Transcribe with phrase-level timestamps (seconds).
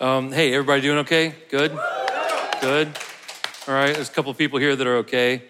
[0.00, 1.34] Um, hey, everybody doing okay?
[1.50, 1.72] Good?
[2.62, 2.88] Good?
[3.68, 5.42] All right, there's a couple of people here that are okay.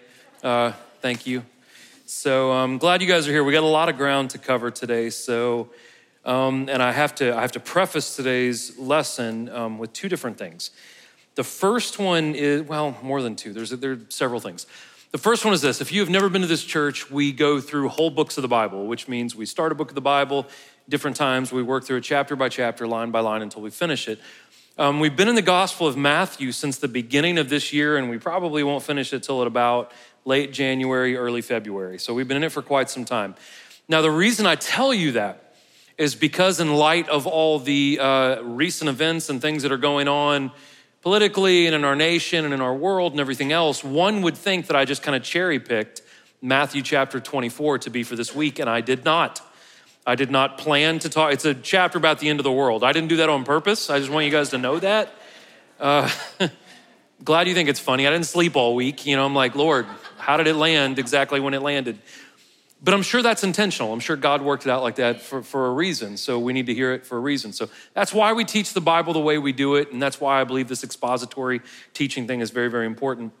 [0.43, 1.45] Uh, thank you.
[2.05, 3.45] So I'm glad you guys are here.
[3.45, 5.09] We got a lot of ground to cover today.
[5.09, 5.69] So,
[6.25, 10.37] um, and I have to I have to preface today's lesson um, with two different
[10.37, 10.71] things.
[11.35, 13.53] The first one is well, more than two.
[13.53, 14.67] There's there are several things.
[15.11, 17.61] The first one is this: If you have never been to this church, we go
[17.61, 20.45] through whole books of the Bible, which means we start a book of the Bible
[20.91, 21.51] different times.
[21.51, 24.19] We work through it chapter by chapter, line by line, until we finish it.
[24.77, 28.09] Um, we've been in the Gospel of Matthew since the beginning of this year, and
[28.09, 29.91] we probably won't finish it till at about
[30.25, 31.97] late January, early February.
[31.97, 33.35] So we've been in it for quite some time.
[33.87, 35.55] Now, the reason I tell you that
[35.97, 40.07] is because, in light of all the uh, recent events and things that are going
[40.07, 40.51] on
[41.01, 44.67] politically and in our nation and in our world and everything else, one would think
[44.67, 46.01] that I just kind of cherry picked
[46.41, 49.41] Matthew chapter 24 to be for this week, and I did not.
[50.05, 51.31] I did not plan to talk.
[51.33, 52.83] It's a chapter about the end of the world.
[52.83, 53.89] I didn't do that on purpose.
[53.89, 55.13] I just want you guys to know that.
[55.79, 56.09] Uh,
[57.23, 58.07] glad you think it's funny.
[58.07, 59.05] I didn't sleep all week.
[59.05, 59.85] You know, I'm like, Lord,
[60.17, 61.99] how did it land exactly when it landed?
[62.83, 63.93] But I'm sure that's intentional.
[63.93, 66.17] I'm sure God worked it out like that for, for a reason.
[66.17, 67.53] So we need to hear it for a reason.
[67.53, 69.91] So that's why we teach the Bible the way we do it.
[69.91, 71.61] And that's why I believe this expository
[71.93, 73.33] teaching thing is very, very important.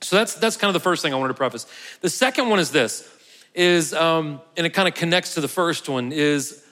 [0.00, 1.66] So that's, that's kind of the first thing I wanted to preface.
[2.02, 3.12] The second one is this
[3.54, 6.64] is, um, and it kind of connects to the first one, is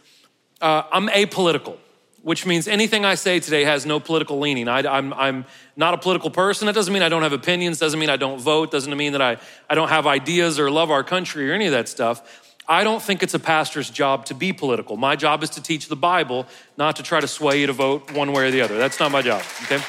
[0.61, 1.77] uh, I'm apolitical,
[2.23, 4.69] which means anything I say today has no political leaning.
[4.69, 5.45] I, I'm, I'm
[5.77, 6.67] not a political person.
[6.67, 9.23] That doesn't mean I don't have opinions, doesn't mean I don't vote, doesn't mean that
[9.23, 9.39] I,
[9.69, 12.43] I don't have ideas or love our country or any of that stuff.
[12.69, 14.97] I don't think it's a pastor's job to be political.
[14.97, 18.11] My job is to teach the Bible, not to try to sway you to vote
[18.13, 18.77] one way or the other.
[18.77, 19.81] That's not my job, okay?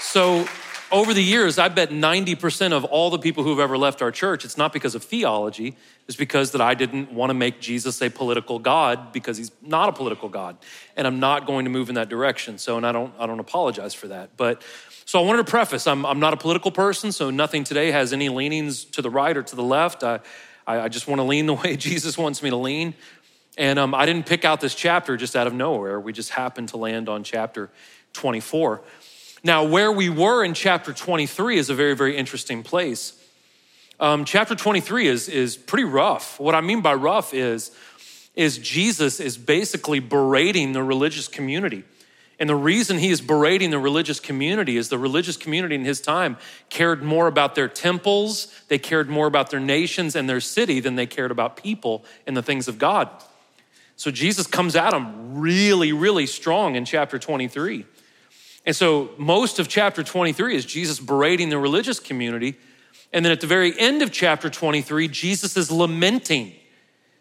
[0.00, 0.46] So
[0.90, 4.10] over the years, I bet 90% of all the people who have ever left our
[4.10, 8.00] church, it's not because of theology, it's because that I didn't want to make Jesus
[8.00, 10.56] a political God because he's not a political God.
[10.96, 12.56] And I'm not going to move in that direction.
[12.58, 14.36] So, and I don't, I don't apologize for that.
[14.36, 14.62] But
[15.04, 18.12] so I wanted to preface I'm, I'm not a political person, so nothing today has
[18.12, 20.02] any leanings to the right or to the left.
[20.02, 20.20] I,
[20.66, 22.94] I just want to lean the way Jesus wants me to lean.
[23.58, 25.98] And um, I didn't pick out this chapter just out of nowhere.
[25.98, 27.70] We just happened to land on chapter
[28.12, 28.80] 24.
[29.44, 33.14] Now, where we were in chapter 23 is a very, very interesting place.
[34.00, 36.38] Um, chapter 23 is, is pretty rough.
[36.40, 37.70] What I mean by rough is,
[38.34, 41.84] is Jesus is basically berating the religious community.
[42.40, 46.00] And the reason he is berating the religious community is the religious community in his
[46.00, 46.36] time
[46.70, 50.94] cared more about their temples, they cared more about their nations and their city than
[50.94, 53.08] they cared about people and the things of God.
[53.96, 57.84] So Jesus comes at them really, really strong in chapter 23.
[58.68, 62.58] And so most of chapter 23 is Jesus berating the religious community.
[63.14, 66.52] And then at the very end of chapter 23, Jesus is lamenting.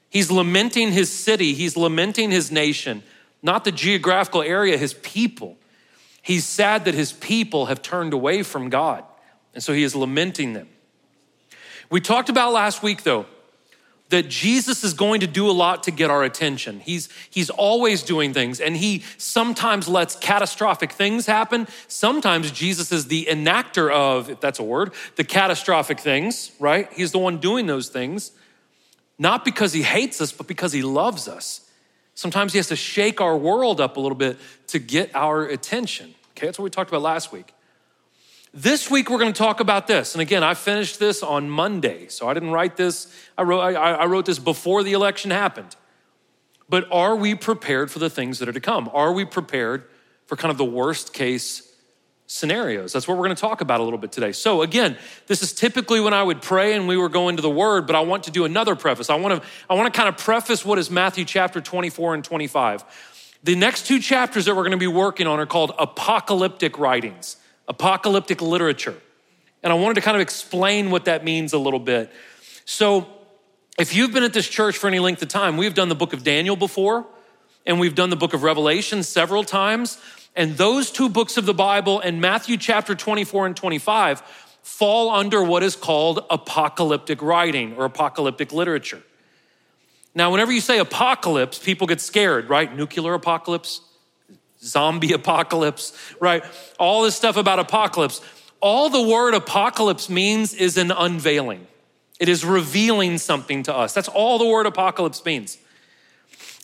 [0.09, 3.02] He's lamenting his city, he's lamenting his nation,
[3.41, 5.56] not the geographical area, his people.
[6.22, 9.06] He's sad that his people have turned away from God.
[9.53, 10.68] And so he is lamenting them.
[11.90, 13.25] We talked about last week, though,
[14.09, 16.79] that Jesus is going to do a lot to get our attention.
[16.79, 21.68] He's, he's always doing things, and he sometimes lets catastrophic things happen.
[21.88, 26.91] Sometimes Jesus is the enactor of, if that's a word, the catastrophic things, right?
[26.94, 28.31] He's the one doing those things,
[29.19, 31.69] not because he hates us, but because he loves us.
[32.13, 34.38] Sometimes he has to shake our world up a little bit
[34.68, 36.16] to get our attention.
[36.31, 37.53] Okay, that's what we talked about last week.
[38.59, 40.16] This week we're going to talk about this.
[40.16, 43.06] And again, I finished this on Monday, so I didn't write this.
[43.38, 45.75] I wrote, I, I wrote this before the election happened.
[46.68, 48.90] But are we prepared for the things that are to come?
[48.95, 49.84] Are we prepared
[50.25, 51.72] for kind of the worst case
[52.25, 52.94] scenarios?
[52.94, 54.31] That's what we're going to talk about a little bit today.
[54.31, 54.97] So again,
[55.28, 57.95] this is typically when I would pray and we were going to the word, but
[57.95, 59.12] I want to do another preface.
[59.12, 62.24] I want to, I want to kind of preface what is Matthew chapter 24 and
[62.24, 62.84] 25.
[63.44, 67.38] The next two chapters that we're going to be working on are called apocalyptic writings
[67.68, 68.96] apocalyptic literature.
[69.64, 72.12] And I wanted to kind of explain what that means a little bit.
[72.66, 73.08] So,
[73.78, 76.12] if you've been at this church for any length of time, we've done the book
[76.12, 77.06] of Daniel before,
[77.66, 80.00] and we've done the book of Revelation several times.
[80.36, 84.22] And those two books of the Bible and Matthew chapter 24 and 25
[84.62, 89.02] fall under what is called apocalyptic writing or apocalyptic literature.
[90.13, 92.75] Now, whenever you say apocalypse, people get scared, right?
[92.75, 93.81] Nuclear apocalypse,
[94.62, 96.44] zombie apocalypse, right?
[96.80, 98.21] All this stuff about apocalypse.
[98.59, 101.68] All the word apocalypse means is an unveiling.
[102.19, 103.94] It is revealing something to us.
[103.94, 105.57] That's all the word apocalypse means.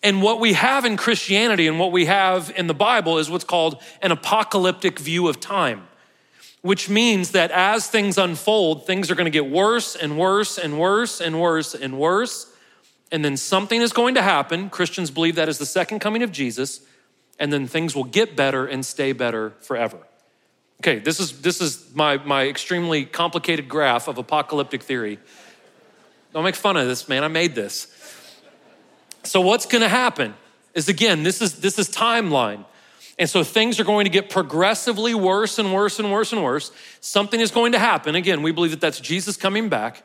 [0.02, 3.46] And what we have in Christianity and what we have in the Bible is what's
[3.46, 5.88] called an apocalyptic view of time,
[6.62, 10.78] which means that as things unfold, things are going to get worse and worse and
[10.78, 12.52] worse and worse and worse.
[13.12, 14.70] And then something is going to happen.
[14.70, 16.82] Christians believe that is the second coming of Jesus
[17.40, 19.98] and then things will get better and stay better forever.
[20.82, 25.20] Okay, this is, this is my, my extremely complicated graph of apocalyptic theory.
[26.34, 27.24] Don't make fun of this, man.
[27.24, 27.88] I made this.
[29.24, 30.34] So, what's gonna happen
[30.74, 32.66] is again, this is, this is timeline.
[33.20, 36.72] And so things are going to get progressively worse and worse and worse and worse.
[37.00, 38.16] Something is going to happen.
[38.16, 40.04] Again, we believe that that's Jesus coming back.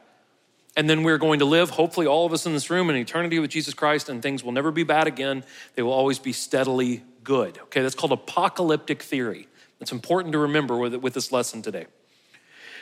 [0.76, 3.38] And then we're going to live, hopefully, all of us in this room, in eternity
[3.38, 5.42] with Jesus Christ, and things will never be bad again.
[5.74, 7.58] They will always be steadily good.
[7.64, 9.48] Okay, that's called apocalyptic theory.
[9.82, 11.84] It's important to remember with, with this lesson today.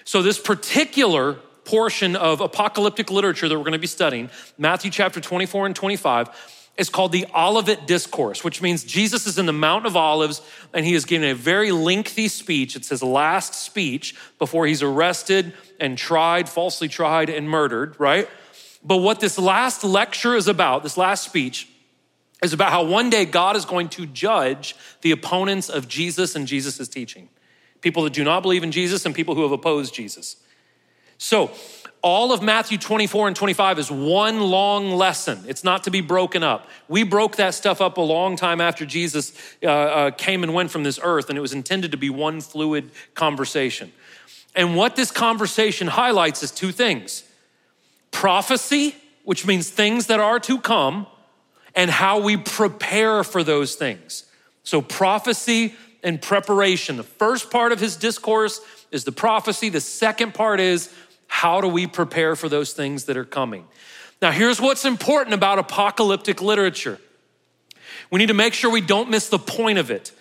[0.04, 1.34] So, this particular
[1.64, 6.28] portion of apocalyptic literature that we're going to be studying, Matthew chapter 24 and 25,
[6.76, 10.40] is called the Olivet Discourse, which means Jesus is in the Mount of Olives
[10.72, 12.76] and he is giving a very lengthy speech.
[12.76, 18.28] It's his last speech before he's arrested and tried, falsely tried, and murdered, right?
[18.84, 21.68] But what this last lecture is about, this last speech,
[22.42, 26.46] is about how one day God is going to judge the opponents of Jesus and
[26.46, 27.28] Jesus' teaching.
[27.80, 30.36] People that do not believe in Jesus and people who have opposed Jesus.
[31.18, 31.50] So,
[32.02, 35.42] all of Matthew 24 and 25 is one long lesson.
[35.48, 36.68] It's not to be broken up.
[36.88, 40.70] We broke that stuff up a long time after Jesus uh, uh, came and went
[40.70, 43.92] from this earth, and it was intended to be one fluid conversation.
[44.54, 47.24] And what this conversation highlights is two things
[48.12, 48.94] prophecy,
[49.24, 51.06] which means things that are to come,
[51.76, 54.24] and how we prepare for those things.
[54.64, 56.96] So, prophecy and preparation.
[56.96, 60.92] The first part of his discourse is the prophecy, the second part is
[61.28, 63.66] how do we prepare for those things that are coming?
[64.22, 66.98] Now, here's what's important about apocalyptic literature
[68.10, 70.12] we need to make sure we don't miss the point of it.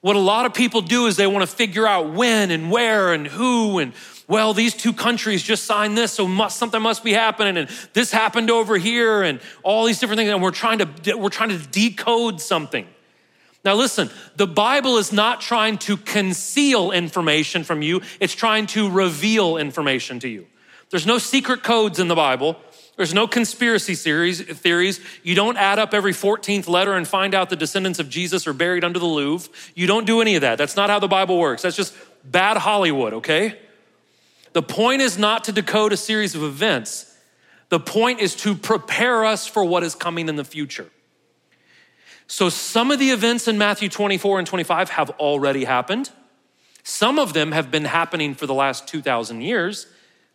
[0.00, 3.12] What a lot of people do is they want to figure out when and where
[3.12, 3.94] and who and
[4.30, 8.12] well, these two countries just signed this, so must, something must be happening, and this
[8.12, 11.58] happened over here, and all these different things, and we're trying to we're trying to
[11.58, 12.86] decode something.
[13.64, 18.88] Now, listen, the Bible is not trying to conceal information from you, it's trying to
[18.88, 20.46] reveal information to you.
[20.90, 22.56] There's no secret codes in the Bible.
[22.96, 25.00] There's no conspiracy series, theories.
[25.24, 28.52] You don't add up every 14th letter and find out the descendants of Jesus are
[28.52, 29.50] buried under the Louvre.
[29.74, 30.58] You don't do any of that.
[30.58, 31.62] That's not how the Bible works.
[31.62, 31.94] That's just
[32.24, 33.58] bad Hollywood, okay?
[34.52, 37.16] The point is not to decode a series of events.
[37.68, 40.90] The point is to prepare us for what is coming in the future.
[42.26, 46.10] So some of the events in Matthew 24 and 25 have already happened.
[46.82, 49.86] Some of them have been happening for the last 2,000 years.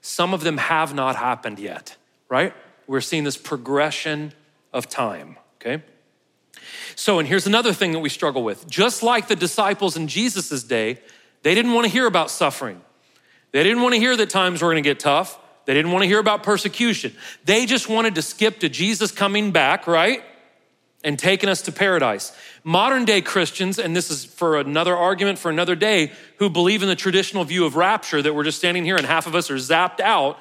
[0.02, 1.96] Some of them have not happened yet,
[2.30, 2.54] right?
[2.88, 4.34] We're seeing this progression
[4.72, 5.84] of time, okay?
[6.96, 8.70] So, and here's another thing that we struggle with.
[8.70, 11.00] Just like the disciples in Jesus' day,
[11.44, 12.82] they didn't want to hear about suffering.
[13.56, 15.40] They didn't want to hear that times were going to get tough.
[15.64, 17.16] They didn't want to hear about persecution.
[17.46, 20.22] They just wanted to skip to Jesus coming back, right?
[21.06, 22.36] and taking us to paradise.
[22.64, 26.90] Modern day Christians, and this is for another argument for another day, who believe in
[26.90, 29.56] the traditional view of rapture that we're just standing here and half of us are
[29.56, 30.40] zapped out,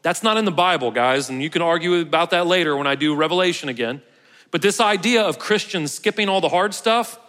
[0.00, 2.94] that's not in the Bible, guys, and you can argue about that later when I
[2.94, 4.00] do Revelation again.
[4.50, 7.20] But this idea of Christians skipping all the hard stuff,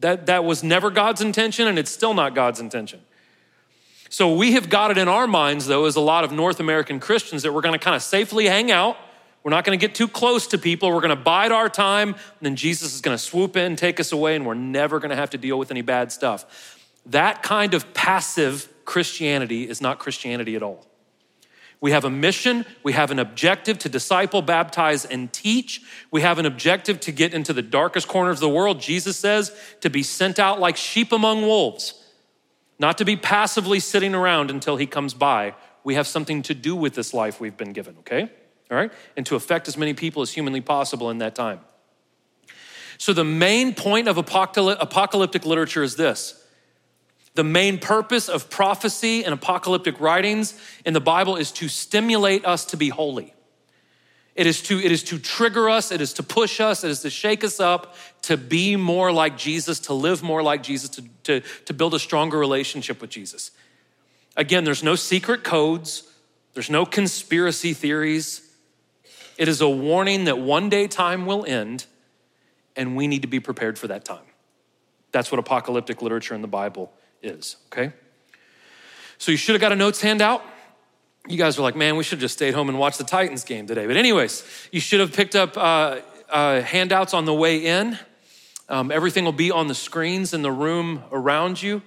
[0.00, 3.02] that, that was never God's intention, and it's still not God's intention.
[4.16, 7.00] So we have got it in our minds, though, as a lot of North American
[7.00, 8.96] Christians, that we're gonna kind of safely hang out
[9.46, 10.90] we're not going to get too close to people.
[10.90, 12.08] We're going to bide our time.
[12.08, 15.10] And then Jesus is going to swoop in, take us away, and we're never going
[15.10, 16.76] to have to deal with any bad stuff.
[17.06, 20.84] That kind of passive Christianity is not Christianity at all.
[21.80, 25.80] We have a mission, we have an objective to disciple, baptize, and teach.
[26.10, 28.80] We have an objective to get into the darkest corners of the world.
[28.80, 32.02] Jesus says to be sent out like sheep among wolves,
[32.78, 35.54] not to be passively sitting around until he comes by.
[35.84, 38.30] We have something to do with this life we've been given, okay?
[38.70, 38.92] all right?
[39.16, 41.60] And to affect as many people as humanly possible in that time.
[42.98, 46.42] So, the main point of apocalyptic literature is this
[47.34, 52.64] the main purpose of prophecy and apocalyptic writings in the Bible is to stimulate us
[52.66, 53.34] to be holy.
[54.36, 57.00] It is to, it is to trigger us, it is to push us, it is
[57.00, 61.04] to shake us up to be more like Jesus, to live more like Jesus, to,
[61.24, 63.50] to, to build a stronger relationship with Jesus.
[64.36, 66.02] Again, there's no secret codes,
[66.52, 68.42] there's no conspiracy theories.
[69.38, 71.86] It is a warning that one day time will end
[72.76, 74.24] and we need to be prepared for that time.
[75.12, 77.94] That's what apocalyptic literature in the Bible is, okay?
[79.16, 80.44] So you should have got a notes handout.
[81.28, 83.42] You guys were like, man, we should have just stayed home and watched the Titans
[83.42, 83.86] game today.
[83.86, 87.98] But, anyways, you should have picked up uh, uh, handouts on the way in.
[88.68, 91.82] Um, everything will be on the screens in the room around you.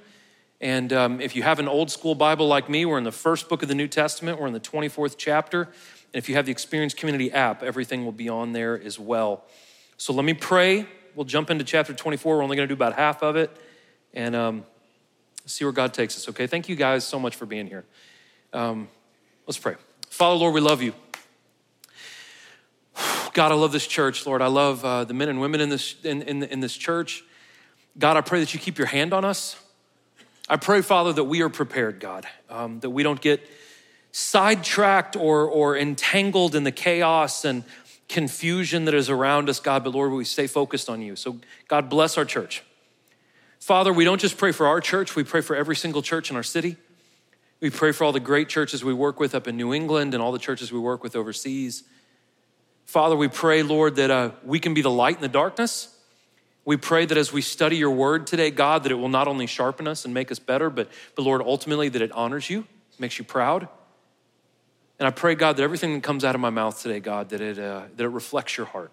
[0.59, 3.47] And um, if you have an old school Bible like me, we're in the first
[3.47, 5.63] book of the New Testament, we're in the 24th chapter.
[5.63, 5.71] And
[6.13, 9.45] if you have the Experience Community app, everything will be on there as well.
[9.97, 10.85] So let me pray.
[11.15, 12.37] we'll jump into chapter 24.
[12.37, 13.55] We're only going to do about half of it
[14.13, 14.65] and um,
[15.45, 16.47] see where God takes us, okay?
[16.47, 17.85] Thank you guys so much for being here.
[18.51, 18.89] Um,
[19.49, 19.73] let's pray.
[20.11, 20.93] Father, Lord, we love you.
[23.33, 24.43] God, I love this church, Lord.
[24.43, 27.23] I love uh, the men and women in this, in, in, in this church.
[27.97, 29.55] God, I pray that you keep your hand on us.
[30.47, 33.49] I pray, Father, that we are prepared, God, um, that we don't get
[34.11, 37.63] sidetracked or, or entangled in the chaos and
[38.07, 41.15] confusion that is around us, God, but Lord, we stay focused on you.
[41.15, 42.63] So, God, bless our church.
[43.59, 46.35] Father, we don't just pray for our church, we pray for every single church in
[46.35, 46.77] our city.
[47.61, 50.23] We pray for all the great churches we work with up in New England and
[50.23, 51.83] all the churches we work with overseas.
[52.85, 55.95] Father, we pray, Lord, that uh, we can be the light in the darkness.
[56.63, 59.45] We pray that as we study your word today, God, that it will not only
[59.45, 62.65] sharpen us and make us better, but, but Lord, ultimately that it honors you,
[62.97, 63.67] makes you proud.
[64.97, 67.41] And I pray, God, that everything that comes out of my mouth today, God, that
[67.41, 68.91] it, uh, that it reflects your heart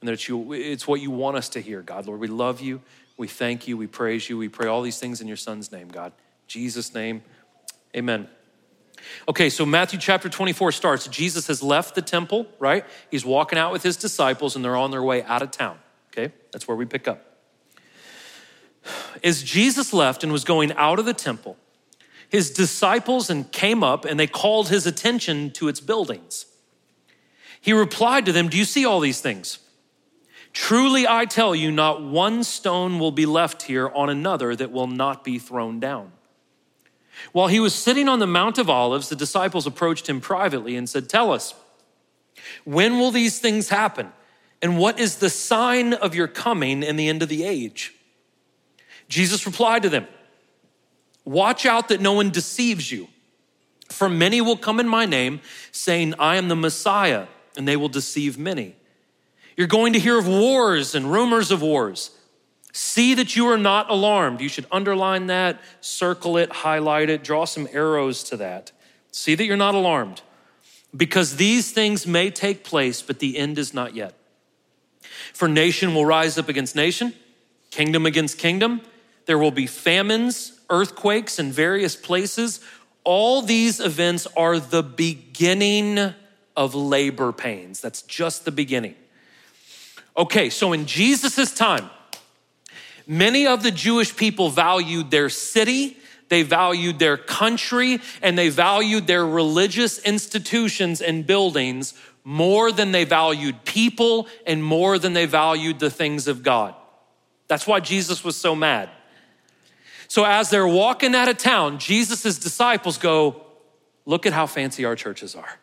[0.00, 2.06] and that it's, you, it's what you want us to hear, God.
[2.06, 2.80] Lord, we love you.
[3.16, 3.76] We thank you.
[3.76, 4.38] We praise you.
[4.38, 6.12] We pray all these things in your son's name, God.
[6.46, 7.22] Jesus' name,
[7.96, 8.28] amen.
[9.28, 11.06] Okay, so Matthew chapter 24 starts.
[11.08, 12.84] Jesus has left the temple, right?
[13.10, 15.78] He's walking out with his disciples and they're on their way out of town.
[16.12, 17.24] Okay, that's where we pick up.
[19.22, 21.56] As Jesus left and was going out of the temple,
[22.28, 26.46] his disciples and came up and they called his attention to its buildings.
[27.60, 29.58] He replied to them, Do you see all these things?
[30.52, 34.86] Truly I tell you, not one stone will be left here on another that will
[34.86, 36.12] not be thrown down.
[37.32, 40.88] While he was sitting on the Mount of Olives, the disciples approached him privately and
[40.88, 41.54] said, Tell us,
[42.64, 44.12] when will these things happen?
[44.62, 47.94] And what is the sign of your coming and the end of the age?
[49.08, 50.06] Jesus replied to them,
[51.24, 53.08] Watch out that no one deceives you.
[53.88, 55.40] For many will come in my name,
[55.72, 58.76] saying, I am the Messiah, and they will deceive many.
[59.56, 62.10] You're going to hear of wars and rumors of wars.
[62.72, 64.40] See that you are not alarmed.
[64.40, 68.72] You should underline that, circle it, highlight it, draw some arrows to that.
[69.12, 70.22] See that you're not alarmed.
[70.96, 74.14] Because these things may take place, but the end is not yet.
[75.32, 77.14] For nation will rise up against nation,
[77.70, 78.80] kingdom against kingdom.
[79.26, 82.60] There will be famines earthquakes in various places.
[83.04, 86.14] All these events are the beginning
[86.56, 87.80] of labor pains.
[87.80, 88.94] That's just the beginning.
[90.16, 91.90] Okay, so in Jesus' time,
[93.06, 95.96] many of the Jewish people valued their city,
[96.28, 103.04] they valued their country, and they valued their religious institutions and buildings more than they
[103.04, 106.74] valued people and more than they valued the things of God.
[107.48, 108.90] That's why Jesus was so mad.
[110.06, 113.46] So as they're walking out of town, Jesus' disciples go,
[114.06, 115.58] Look at how fancy our churches are.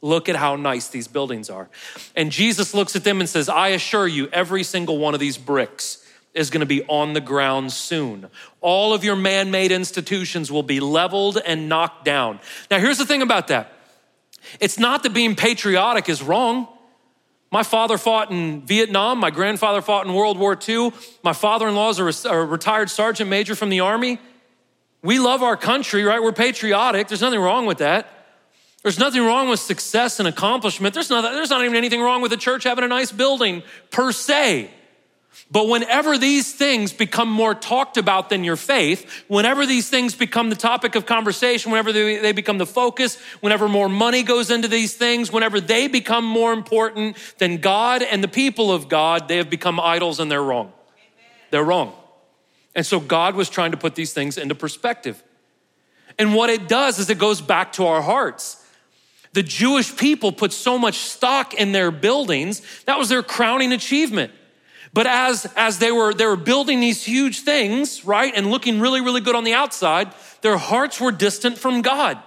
[0.00, 1.68] Look at how nice these buildings are.
[2.16, 5.36] And Jesus looks at them and says, I assure you, every single one of these
[5.36, 6.02] bricks
[6.34, 8.28] is going to be on the ground soon.
[8.60, 12.40] All of your man made institutions will be leveled and knocked down.
[12.70, 13.72] Now, here's the thing about that
[14.60, 16.68] it's not that being patriotic is wrong.
[17.52, 19.18] My father fought in Vietnam.
[19.18, 20.92] My grandfather fought in World War II.
[21.24, 24.20] My father in law is a, retired sergeant major from the Army.
[25.02, 26.22] We love our country, right?
[26.22, 27.08] We're patriotic.
[27.08, 28.06] There's nothing wrong with that.
[28.82, 30.94] There's nothing wrong with success and accomplishment.
[30.94, 34.12] There's not, there's not even anything wrong with a church having a nice building per
[34.12, 34.70] se.
[35.50, 40.48] But whenever these things become more talked about than your faith, whenever these things become
[40.48, 44.94] the topic of conversation, whenever they, become the focus, whenever more money goes into these
[44.94, 49.50] things, whenever they become more important than God and the people of God, they have
[49.50, 50.66] become idols and they're wrong.
[50.66, 51.30] Amen.
[51.50, 51.94] They're wrong.
[52.76, 55.20] And so God was trying to put these things into perspective.
[56.16, 58.64] And what it does is it goes back to our hearts.
[59.32, 64.32] The Jewish people put so much stock in their buildings, that was their crowning achievement.
[64.92, 69.00] But as, as they, were, they were building these huge things, right, and looking really,
[69.00, 72.18] really good on the outside, their hearts were distant from God.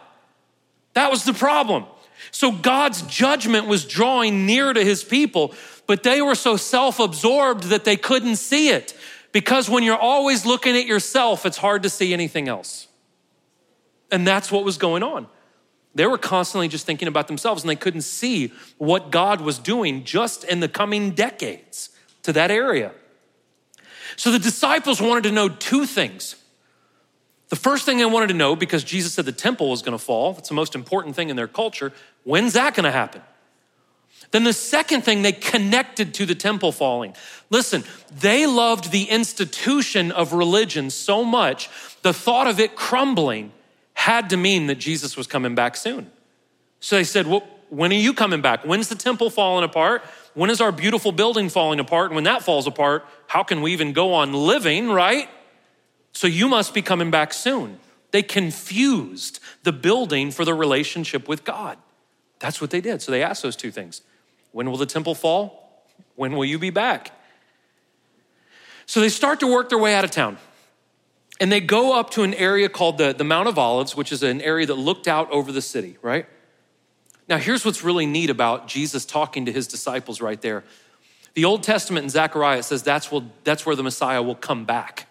[0.94, 1.86] That was the problem.
[2.32, 5.54] So God's judgment was drawing near to his people,
[5.88, 8.96] but they were so self absorbed that they couldn't see it.
[9.34, 12.88] Because when you're always looking at yourself, it's hard to see anything else.
[14.12, 15.28] And that's what was going on.
[15.96, 20.04] They were constantly just thinking about themselves and they couldn't see what God was doing
[20.04, 21.90] just in the coming decades
[22.24, 22.92] to that area.
[24.16, 26.36] So the disciples wanted to know two things.
[27.50, 30.04] The first thing they wanted to know, because Jesus said the temple was going to
[30.04, 33.22] fall, that's the most important thing in their culture, when's that going to happen?
[34.32, 37.16] Then the second thing, they connected to the temple falling.
[37.52, 41.70] Listen, they loved the institution of religion so much,
[42.02, 43.52] the thought of it crumbling
[43.94, 46.10] had to mean that Jesus was coming back soon.
[46.80, 48.66] So they said, Well, when are you coming back?
[48.66, 50.04] When's the temple falling apart?
[50.34, 52.08] When is our beautiful building falling apart?
[52.08, 55.30] And when that falls apart, how can we even go on living, right?
[56.14, 57.80] So you must be coming back soon.
[58.12, 61.78] They confused the building for the relationship with God.
[62.40, 63.02] That's what they did.
[63.02, 64.02] So they asked those two things
[64.52, 65.86] When will the temple fall?
[66.16, 67.12] When will you be back?
[68.86, 70.38] So they start to work their way out of town.
[71.40, 74.22] And they go up to an area called the, the Mount of Olives, which is
[74.24, 76.28] an area that looked out over the city, right?
[77.30, 80.64] Now, here's what's really neat about Jesus talking to his disciples right there.
[81.34, 85.08] The Old Testament in Zechariah says that's, will, that's where the Messiah will come back.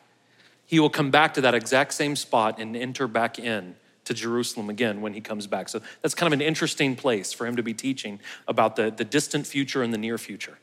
[0.66, 4.70] He will come back to that exact same spot and enter back in to Jerusalem
[4.70, 5.68] again when he comes back.
[5.68, 9.04] So that's kind of an interesting place for him to be teaching about the, the
[9.04, 10.58] distant future and the near future.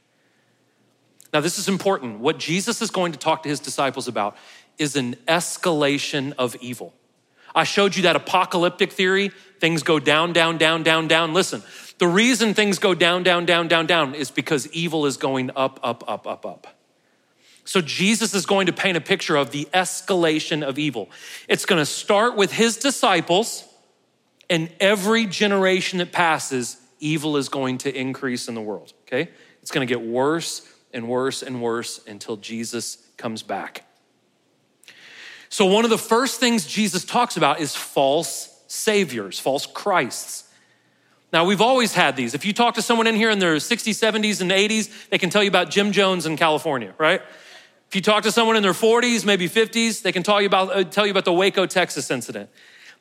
[1.31, 2.19] Now, this is important.
[2.19, 4.35] What Jesus is going to talk to his disciples about
[4.77, 6.93] is an escalation of evil.
[7.55, 9.29] I showed you that apocalyptic theory.
[9.59, 11.33] Things go down, down, down, down, down.
[11.33, 11.63] Listen,
[11.97, 15.79] the reason things go down, down, down, down, down is because evil is going up,
[15.83, 16.67] up, up, up, up.
[17.65, 21.09] So Jesus is going to paint a picture of the escalation of evil.
[21.47, 23.63] It's going to start with his disciples,
[24.49, 29.29] and every generation that passes, evil is going to increase in the world, okay?
[29.61, 33.85] It's going to get worse and worse and worse until Jesus comes back.
[35.49, 40.45] So, one of the first things Jesus talks about is false saviors, false Christs.
[41.33, 42.33] Now, we've always had these.
[42.33, 45.29] If you talk to someone in here in their 60s, 70s, and 80s, they can
[45.29, 47.21] tell you about Jim Jones in California, right?
[47.87, 50.75] If you talk to someone in their 40s, maybe 50s, they can tell you about,
[50.75, 52.49] uh, tell you about the Waco, Texas incident.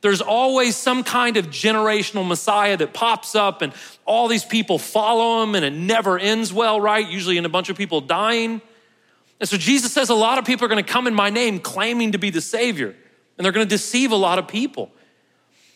[0.00, 3.72] There's always some kind of generational Messiah that pops up, and
[4.04, 7.06] all these people follow him, and it never ends well, right?
[7.06, 8.62] Usually in a bunch of people dying.
[9.40, 11.60] And so Jesus says a lot of people are going to come in my name
[11.60, 12.88] claiming to be the Savior,
[13.36, 14.90] and they're going to deceive a lot of people.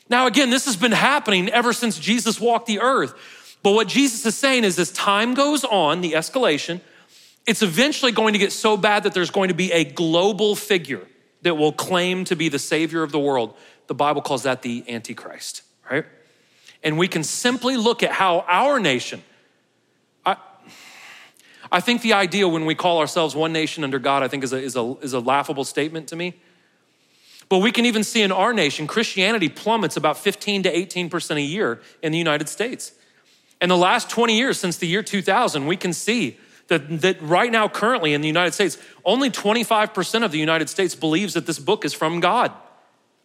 [0.09, 3.15] Now, again, this has been happening ever since Jesus walked the earth.
[3.63, 6.81] But what Jesus is saying is as time goes on, the escalation,
[7.47, 11.07] it's eventually going to get so bad that there's going to be a global figure
[11.43, 13.55] that will claim to be the Savior of the world.
[13.87, 16.05] The Bible calls that the Antichrist, right?
[16.83, 19.23] And we can simply look at how our nation,
[21.73, 24.53] I think the idea when we call ourselves one nation under God, I think is
[24.53, 26.35] a, is a, is a laughable statement to me.
[27.49, 31.41] But we can even see in our nation, Christianity plummets about 15 to 18% a
[31.41, 32.93] year in the United States.
[33.63, 36.37] In the last 20 years, since the year 2000, we can see
[36.69, 40.95] that, that right now, currently in the United States, only 25% of the United States
[40.95, 42.53] believes that this book is from God.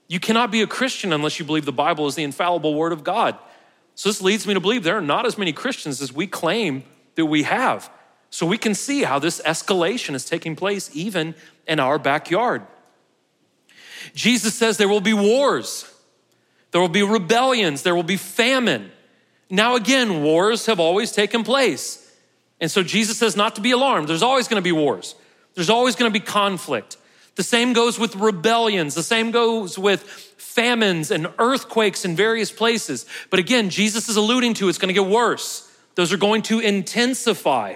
[0.07, 3.03] You cannot be a Christian unless you believe the Bible is the infallible word of
[3.03, 3.37] God.
[3.95, 6.83] So this leads me to believe there are not as many Christians as we claim
[7.15, 7.89] that we have.
[8.29, 11.35] So we can see how this escalation is taking place even
[11.67, 12.65] in our backyard.
[14.13, 15.91] Jesus says there will be wars,
[16.71, 18.91] there will be rebellions, there will be famine.
[19.49, 22.03] Now, again, wars have always taken place.
[22.59, 24.09] And so Jesus says not to be alarmed.
[24.09, 25.15] There's always going to be wars,
[25.55, 26.97] there's always going to be conflict.
[27.35, 33.05] The same goes with rebellions, the same goes with famines and earthquakes in various places.
[33.29, 35.71] But again, Jesus is alluding to it's going to get worse.
[35.93, 37.75] Those are going to intensify.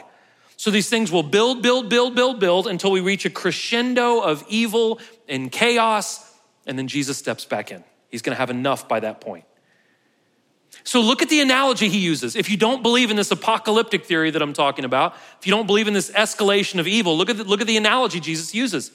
[0.61, 4.45] So these things will build, build, build, build, build until we reach a crescendo of
[4.47, 6.23] evil and chaos,
[6.67, 7.83] and then Jesus steps back in.
[8.09, 9.45] He's gonna have enough by that point.
[10.83, 12.35] So look at the analogy he uses.
[12.35, 15.65] If you don't believe in this apocalyptic theory that I'm talking about, if you don't
[15.65, 18.91] believe in this escalation of evil, look at the, look at the analogy Jesus uses.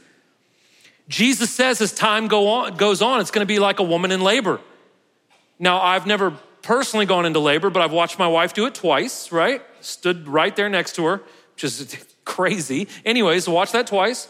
[1.09, 4.21] Jesus says as time go on, goes on, it's gonna be like a woman in
[4.21, 4.61] labor.
[5.59, 6.31] Now, I've never
[6.63, 9.63] personally gone into labor, but I've watched my wife do it twice, right?
[9.81, 11.23] Stood right there next to her
[11.57, 12.87] which is crazy.
[13.05, 14.29] Anyways, watch that twice.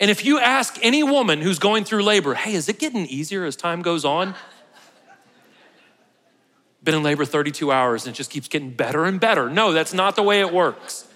[0.00, 3.44] And if you ask any woman who's going through labor, hey, is it getting easier
[3.44, 4.34] as time goes on?
[6.82, 9.48] Been in labor 32 hours and it just keeps getting better and better.
[9.48, 11.06] No, that's not the way it works.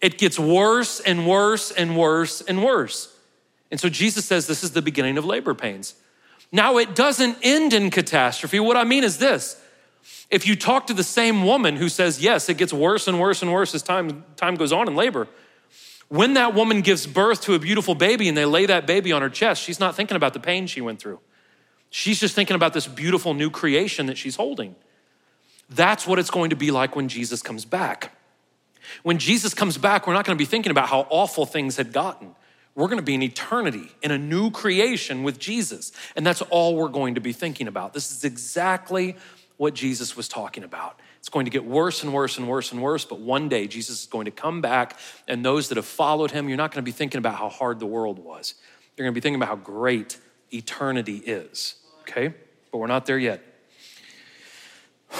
[0.00, 3.16] It gets worse and worse and worse and worse.
[3.70, 5.94] And so Jesus says this is the beginning of labor pains.
[6.52, 8.60] Now, it doesn't end in catastrophe.
[8.60, 9.61] What I mean is this
[10.30, 13.42] if you talk to the same woman who says, yes, it gets worse and worse
[13.42, 15.28] and worse as time, time goes on in labor,
[16.08, 19.22] when that woman gives birth to a beautiful baby and they lay that baby on
[19.22, 21.20] her chest, she's not thinking about the pain she went through.
[21.90, 24.74] She's just thinking about this beautiful new creation that she's holding.
[25.68, 28.12] That's what it's going to be like when Jesus comes back.
[29.02, 31.92] When Jesus comes back, we're not going to be thinking about how awful things had
[31.92, 32.34] gotten.
[32.74, 35.92] We're going to be in eternity in a new creation with Jesus.
[36.16, 37.92] And that's all we're going to be thinking about.
[37.92, 39.16] This is exactly
[39.62, 40.98] what Jesus was talking about.
[41.20, 44.00] It's going to get worse and worse and worse and worse, but one day Jesus
[44.00, 44.98] is going to come back,
[45.28, 47.78] and those that have followed him, you're not going to be thinking about how hard
[47.78, 48.54] the world was.
[48.96, 50.18] You're going to be thinking about how great
[50.52, 52.34] eternity is, okay?
[52.72, 53.40] But we're not there yet.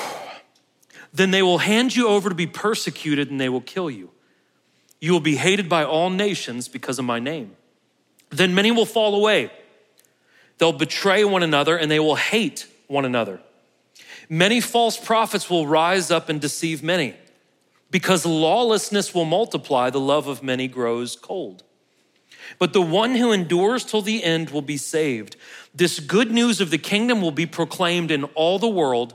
[1.14, 4.10] Then they will hand you over to be persecuted and they will kill you.
[4.98, 7.54] You will be hated by all nations because of my name.
[8.30, 9.52] Then many will fall away.
[10.56, 13.40] They'll betray one another and they will hate one another.
[14.32, 17.14] Many false prophets will rise up and deceive many.
[17.90, 21.62] Because lawlessness will multiply, the love of many grows cold.
[22.58, 25.36] But the one who endures till the end will be saved.
[25.74, 29.14] This good news of the kingdom will be proclaimed in all the world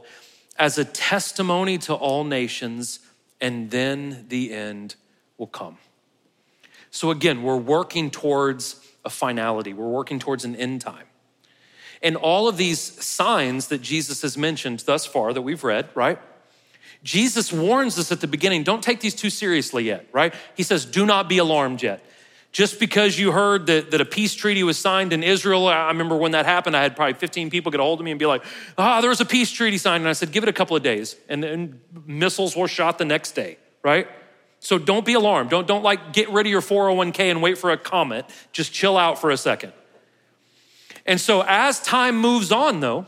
[0.56, 3.00] as a testimony to all nations,
[3.42, 4.98] and then the end
[5.40, 5.80] will come.
[6.92, 11.08] So, again, we're working towards a finality, we're working towards an end time.
[12.02, 16.20] And all of these signs that Jesus has mentioned thus far that we've read, right?
[17.04, 20.34] Jesus warns us at the beginning don't take these too seriously yet, right?
[20.56, 22.04] He says, do not be alarmed yet.
[22.52, 26.16] Just because you heard that, that a peace treaty was signed in Israel, I remember
[26.16, 28.26] when that happened, I had probably 15 people get a hold of me and be
[28.26, 28.44] like,
[28.78, 30.02] ah, there was a peace treaty signed.
[30.02, 31.16] And I said, give it a couple of days.
[31.30, 34.08] And then missiles were shot the next day, right?
[34.60, 35.50] So don't be alarmed.
[35.50, 38.26] Don't, don't like get rid of your 401k and wait for a comet.
[38.54, 39.74] Just chill out for a second.
[41.08, 43.06] And so as time moves on, though,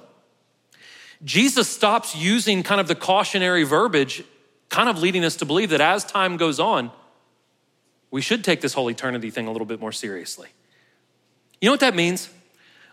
[1.23, 4.23] Jesus stops using kind of the cautionary verbiage,
[4.69, 6.91] kind of leading us to believe that as time goes on,
[8.09, 10.47] we should take this whole eternity thing a little bit more seriously.
[11.61, 12.29] You know what that means?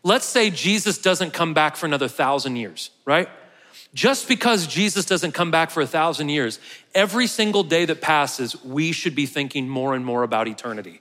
[0.03, 3.29] Let's say Jesus doesn't come back for another thousand years, right?
[3.95, 6.59] Just because Jesus doesn't come back for a thousand years,
[6.95, 11.01] every single day that passes, we should be thinking more and more about eternity.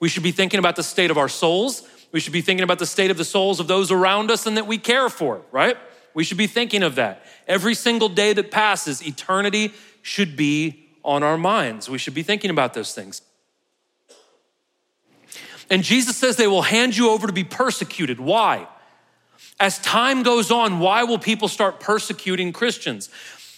[0.00, 1.86] We should be thinking about the state of our souls.
[2.12, 4.56] We should be thinking about the state of the souls of those around us and
[4.56, 5.76] that we care for, right?
[6.14, 7.24] We should be thinking of that.
[7.48, 9.72] Every single day that passes, eternity
[10.02, 11.88] should be on our minds.
[11.88, 13.22] We should be thinking about those things.
[15.70, 18.20] And Jesus says they will hand you over to be persecuted.
[18.20, 18.68] Why?
[19.58, 23.08] As time goes on, why will people start persecuting Christians?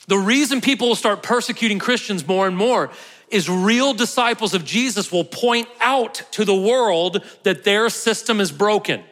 [0.06, 2.90] The reason people will start persecuting Christians more and more
[3.28, 8.52] is real disciples of Jesus will point out to the world that their system is
[8.52, 9.02] broken.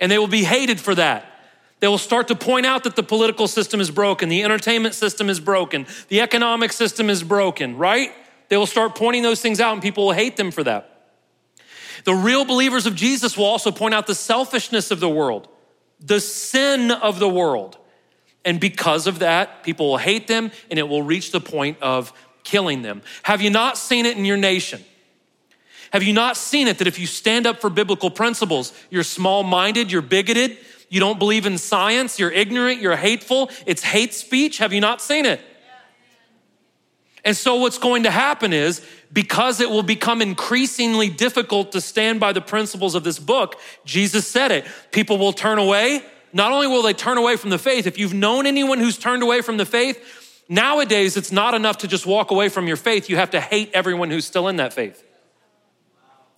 [0.00, 1.24] And they will be hated for that.
[1.80, 5.28] They will start to point out that the political system is broken, the entertainment system
[5.28, 8.10] is broken, the economic system is broken, right?
[8.48, 10.94] They will start pointing those things out and people will hate them for that.
[12.04, 15.48] The real believers of Jesus will also point out the selfishness of the world,
[16.00, 17.76] the sin of the world.
[18.44, 22.12] And because of that, people will hate them and it will reach the point of
[22.48, 23.02] killing them.
[23.24, 24.82] Have you not seen it in your nation?
[25.92, 29.42] Have you not seen it that if you stand up for biblical principles, you're small
[29.42, 30.56] minded, you're bigoted,
[30.88, 34.58] you don't believe in science, you're ignorant, you're hateful, it's hate speech?
[34.58, 35.40] Have you not seen it?
[37.24, 42.20] And so, what's going to happen is because it will become increasingly difficult to stand
[42.20, 44.66] by the principles of this book, Jesus said it.
[44.92, 46.02] People will turn away.
[46.32, 49.22] Not only will they turn away from the faith, if you've known anyone who's turned
[49.22, 53.08] away from the faith, nowadays it's not enough to just walk away from your faith.
[53.08, 55.04] You have to hate everyone who's still in that faith.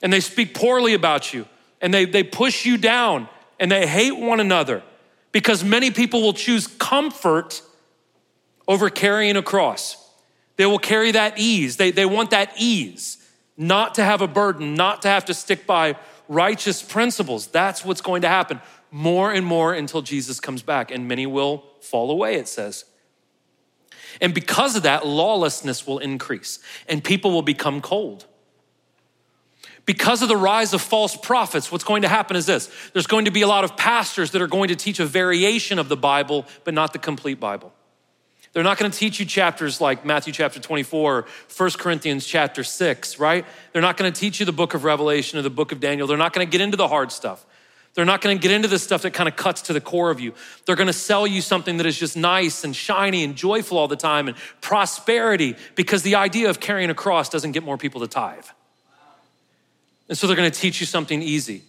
[0.02, 1.46] And they speak poorly about you
[1.80, 4.82] and they, they push you down and they hate one another
[5.32, 7.62] because many people will choose comfort
[8.66, 9.96] over carrying a cross.
[10.56, 11.76] They will carry that ease.
[11.76, 13.18] They, they want that ease,
[13.56, 15.96] not to have a burden, not to have to stick by
[16.28, 17.46] righteous principles.
[17.46, 21.64] That's what's going to happen more and more until Jesus comes back, and many will
[21.80, 22.84] fall away, it says.
[24.20, 28.26] And because of that, lawlessness will increase and people will become cold.
[29.86, 33.24] Because of the rise of false prophets, what's going to happen is this there's going
[33.24, 35.96] to be a lot of pastors that are going to teach a variation of the
[35.96, 37.72] Bible, but not the complete Bible.
[38.52, 42.64] They're not going to teach you chapters like Matthew chapter 24 or 1 Corinthians chapter
[42.64, 43.44] 6, right?
[43.72, 46.08] They're not going to teach you the book of Revelation or the book of Daniel.
[46.08, 47.46] They're not going to get into the hard stuff.
[47.94, 50.10] They're not going to get into the stuff that kind of cuts to the core
[50.10, 50.32] of you.
[50.64, 53.88] They're going to sell you something that is just nice and shiny and joyful all
[53.88, 58.00] the time and prosperity because the idea of carrying a cross doesn't get more people
[58.00, 58.44] to tithe.
[60.08, 61.62] And so they're going to teach you something easy.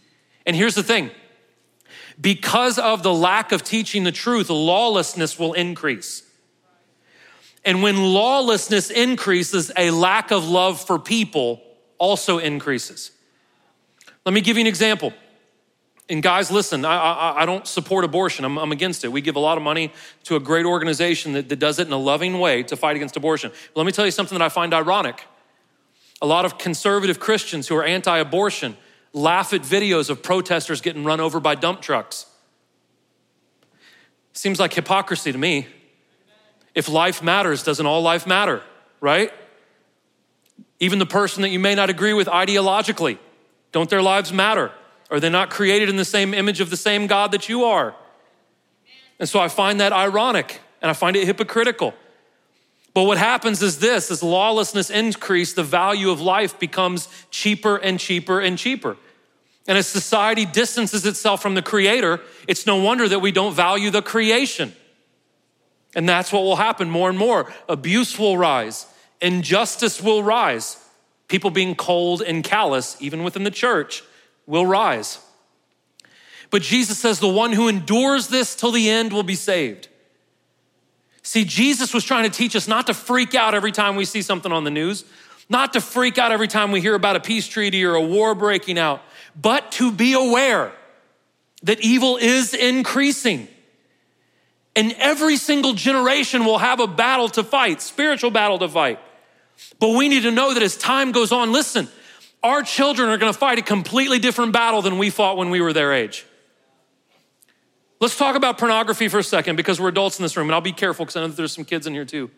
[0.46, 1.12] And here's the thing
[2.20, 6.24] because of the lack of teaching the truth, lawlessness will increase.
[7.64, 11.62] And when lawlessness increases, a lack of love for people
[11.98, 13.12] also increases.
[14.26, 15.14] Let me give you an example.
[16.12, 18.44] And guys, listen, I, I, I don't support abortion.
[18.44, 19.12] I'm, I'm, against it.
[19.14, 19.94] We give a lot of money
[20.26, 23.16] to a great organization that, that does it in a loving way to fight against
[23.16, 23.50] abortion.
[23.74, 25.26] But let me tell you something that I find ironic.
[26.22, 28.76] A lot of conservative Christians who are anti abortion
[29.14, 32.26] laugh at videos of protesters getting run over by dump trucks.
[34.34, 35.68] Seems like hypocrisy to me.
[36.76, 38.62] If life matters, doesn't all life matter,
[39.00, 39.32] right?
[40.82, 43.18] Even the person that you may not agree with ideologically,
[43.72, 44.74] don't their lives matter?
[45.12, 47.94] Are they not created in the same image of the same God that you are?
[49.20, 51.94] And so I find that ironic and I find it hypocritical
[52.94, 58.00] But what happens is this as lawlessness increases, the value of life becomes cheaper and
[58.00, 58.98] cheaper and cheaper.
[59.68, 63.92] And as society distances itself from the creator, it's no wonder that we don't value
[63.92, 64.74] the creation.
[65.96, 67.54] And that's what will happen more and more.
[67.70, 68.88] Abuse will rise,
[69.22, 70.78] injustice will rise.
[71.28, 74.04] People being cold and callous, even within the church,
[74.46, 75.20] will rise.
[76.50, 79.88] But Jesus says, the one who endures this till the end will be saved.
[81.24, 84.22] See, Jesus was trying to teach us not to freak out every time we see
[84.22, 85.06] something on the news,
[85.50, 88.36] not to freak out every time we hear about a peace treaty or a war
[88.36, 89.02] breaking out,
[89.40, 90.72] but to be aware
[91.64, 93.48] that evil is increasing.
[94.76, 99.00] And every single generation will have a battle to fight, spiritual battle to fight.
[99.80, 101.88] But we need to know that as time goes on, listen,
[102.44, 105.74] our children are gonna fight a completely different battle than we fought when we were
[105.74, 106.26] their age.
[108.00, 110.62] Let's talk about pornography for a second because we're adults in this room, and I'll
[110.62, 112.32] be careful because I know that there's some kids in here too.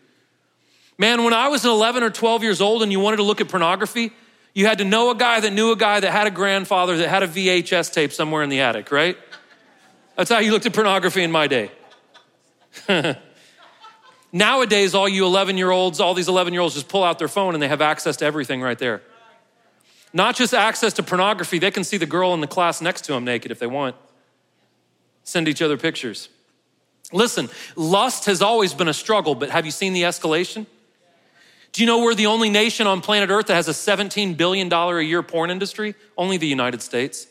[0.98, 3.48] Man, when I was 11 or 12 years old and you wanted to look at
[3.48, 4.12] pornography,
[4.52, 7.08] you had to know a guy that knew a guy that had a grandfather that
[7.08, 9.16] had a VHS tape somewhere in the attic, right?
[10.16, 11.70] That's how you looked at pornography in my day.
[14.32, 17.28] Nowadays, all you 11 year olds, all these 11 year olds just pull out their
[17.28, 19.02] phone and they have access to everything right there.
[20.14, 23.12] Not just access to pornography, they can see the girl in the class next to
[23.12, 23.96] them naked if they want
[25.24, 26.28] send each other pictures.
[27.12, 30.66] Listen, lust has always been a struggle, but have you seen the escalation?
[31.72, 34.72] Do you know we're the only nation on planet Earth that has a $17 billion
[34.72, 35.94] a year porn industry?
[36.16, 37.26] Only the United States.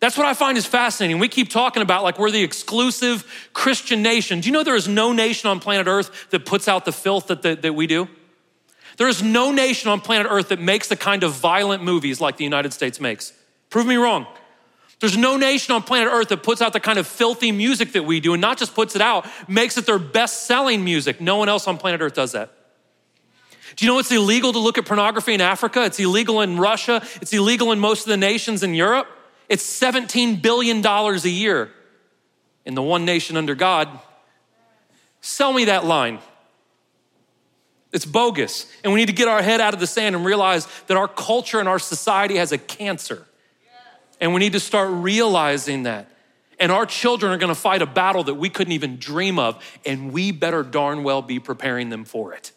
[0.00, 1.18] That's what I find is fascinating.
[1.18, 4.40] We keep talking about like we're the exclusive Christian nation.
[4.40, 7.28] Do you know there is no nation on planet Earth that puts out the filth
[7.28, 8.08] that, that, that we do?
[8.96, 12.36] There is no nation on planet Earth that makes the kind of violent movies like
[12.36, 13.32] the United States makes.
[13.70, 14.26] Prove me wrong.
[15.00, 18.04] There's no nation on planet Earth that puts out the kind of filthy music that
[18.04, 21.20] we do and not just puts it out, makes it their best selling music.
[21.20, 22.50] No one else on planet Earth does that.
[23.76, 25.84] Do you know it's illegal to look at pornography in Africa?
[25.84, 27.02] It's illegal in Russia.
[27.20, 29.08] It's illegal in most of the nations in Europe.
[29.48, 31.70] It's $17 billion a year
[32.64, 33.88] in the one nation under God.
[35.20, 36.18] Sell me that line.
[37.94, 38.66] It's bogus.
[38.82, 41.06] And we need to get our head out of the sand and realize that our
[41.06, 43.24] culture and our society has a cancer.
[44.20, 46.08] And we need to start realizing that.
[46.58, 50.12] And our children are gonna fight a battle that we couldn't even dream of, and
[50.12, 52.50] we better darn well be preparing them for it.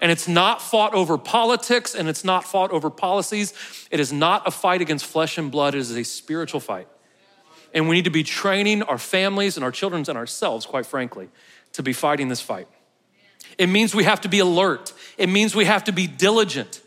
[0.00, 3.52] And it's not fought over politics and it's not fought over policies.
[3.92, 6.88] It is not a fight against flesh and blood, it is a spiritual fight.
[7.72, 11.28] And we need to be training our families and our children and ourselves, quite frankly,
[11.74, 12.66] to be fighting this fight.
[13.58, 16.80] It means we have to be alert, it means we have to be diligent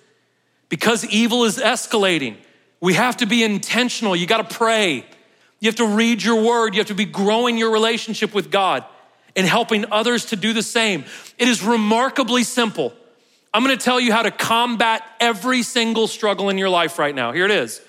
[0.70, 2.38] because evil is escalating.
[2.80, 4.16] We have to be intentional.
[4.16, 5.06] You got to pray.
[5.60, 6.74] You have to read your word.
[6.74, 8.84] You have to be growing your relationship with God
[9.36, 11.06] and helping others to do the same.
[11.38, 12.94] It is remarkably simple.
[13.54, 17.14] I'm going to tell you how to combat every single struggle in your life right
[17.14, 17.32] now.
[17.32, 17.82] Here it is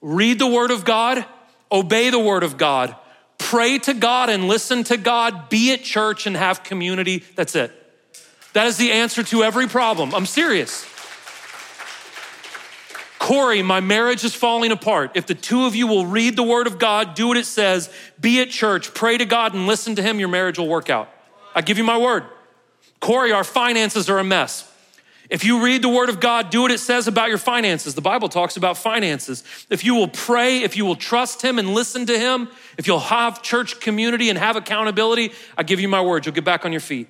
[0.00, 1.26] read the word of God,
[1.70, 2.96] obey the word of God,
[3.36, 7.24] pray to God and listen to God, be at church and have community.
[7.34, 7.79] That's it.
[8.52, 10.14] That is the answer to every problem.
[10.14, 10.86] I'm serious.
[13.20, 15.12] Corey, my marriage is falling apart.
[15.14, 17.88] If the two of you will read the word of God, do what it says,
[18.18, 21.08] be at church, pray to God, and listen to Him, your marriage will work out.
[21.54, 22.24] I give you my word.
[22.98, 24.66] Corey, our finances are a mess.
[25.28, 27.94] If you read the word of God, do what it says about your finances.
[27.94, 29.44] The Bible talks about finances.
[29.70, 32.98] If you will pray, if you will trust Him and listen to Him, if you'll
[32.98, 36.72] have church community and have accountability, I give you my word, you'll get back on
[36.72, 37.06] your feet.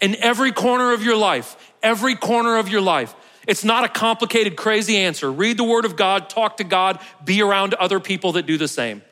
[0.00, 3.14] In every corner of your life, every corner of your life,
[3.46, 5.30] it's not a complicated, crazy answer.
[5.30, 8.68] Read the Word of God, talk to God, be around other people that do the
[8.68, 9.02] same.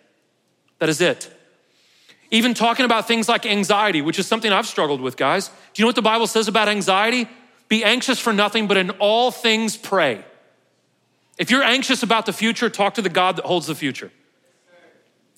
[0.79, 1.31] That is it.
[2.31, 5.49] Even talking about things like anxiety, which is something I've struggled with, guys.
[5.49, 7.29] Do you know what the Bible says about anxiety?
[7.69, 10.25] Be anxious for nothing, but in all things pray.
[11.39, 14.11] If you're anxious about the future, talk to the God that holds the future.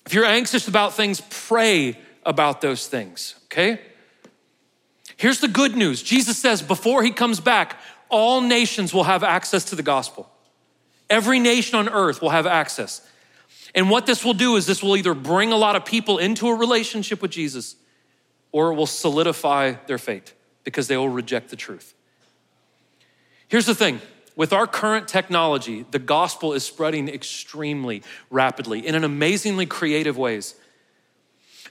[0.05, 3.81] If you're anxious about things, pray about those things, okay?
[5.17, 7.77] Here's the good news Jesus says before he comes back,
[8.09, 10.29] all nations will have access to the gospel.
[11.09, 13.07] Every nation on earth will have access.
[13.73, 16.47] And what this will do is this will either bring a lot of people into
[16.47, 17.75] a relationship with Jesus
[18.51, 21.93] or it will solidify their fate because they will reject the truth.
[23.47, 24.01] Here's the thing
[24.35, 30.55] with our current technology, the gospel is spreading extremely rapidly in an amazingly creative ways.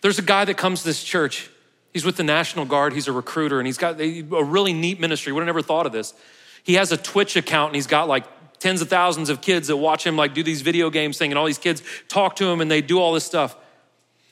[0.01, 1.51] There's a guy that comes to this church
[1.95, 2.93] He's with the National Guard.
[2.93, 5.33] He's a recruiter, and he's got a really neat ministry.
[5.33, 6.13] Would have never thought of this.
[6.63, 8.25] He has a Twitch account, and he's got like
[8.59, 11.39] tens of thousands of kids that watch him like do these video games thing, and
[11.39, 13.57] all these kids talk to him, and they do all this stuff.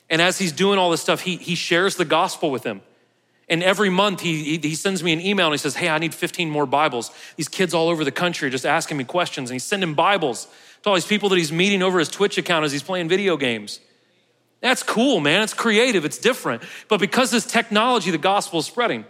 [0.09, 2.81] And as he's doing all this stuff, he, he shares the gospel with them.
[3.49, 6.13] And every month he, he sends me an email and he says, Hey, I need
[6.13, 7.11] 15 more Bibles.
[7.35, 9.49] These kids all over the country are just asking me questions.
[9.49, 10.47] And he's sending Bibles
[10.83, 13.37] to all these people that he's meeting over his Twitch account as he's playing video
[13.37, 13.79] games.
[14.63, 15.41] That's cool, man.
[15.41, 16.63] It's creative, it's different.
[16.87, 19.03] But because this technology, the gospel is spreading.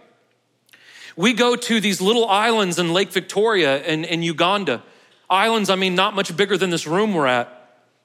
[1.16, 4.82] We go to these little islands in Lake Victoria in, in Uganda.
[5.30, 7.60] Islands, I mean, not much bigger than this room we're at.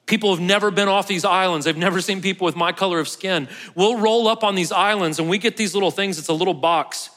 [0.05, 1.65] People have never been off these islands.
[1.65, 3.47] They've never seen people with my color of skin.
[3.73, 6.19] We'll roll up on these islands and we get these little things.
[6.19, 7.09] It's a little box.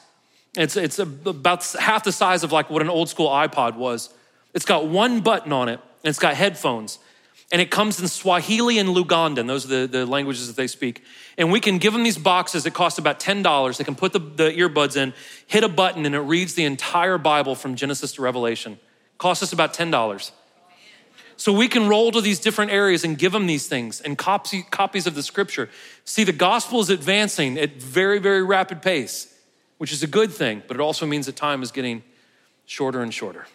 [0.56, 4.08] It's, it's about half the size of like what an old school iPod was.
[4.54, 6.98] It's got one button on it and it's got headphones.
[7.52, 9.46] And it comes in Swahili and Lugandan.
[9.46, 11.04] Those are the, the languages that they speak.
[11.36, 12.64] And we can give them these boxes.
[12.64, 13.76] It costs about $10.
[13.76, 15.12] They can put the, the earbuds in,
[15.46, 18.72] hit a button, and it reads the entire Bible from Genesis to Revelation.
[18.72, 20.32] It costs us about $10.
[21.36, 24.62] So we can roll to these different areas and give them these things and copy,
[24.70, 25.68] copies of the scripture.
[26.06, 29.34] See, the gospel is advancing at very, very rapid pace,
[29.76, 32.02] which is a good thing, but it also means that time is getting
[32.64, 33.46] shorter and shorter.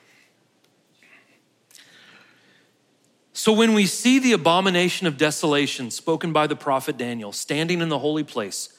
[3.38, 7.90] So when we see the abomination of desolation spoken by the prophet Daniel standing in
[7.90, 8.70] the holy place,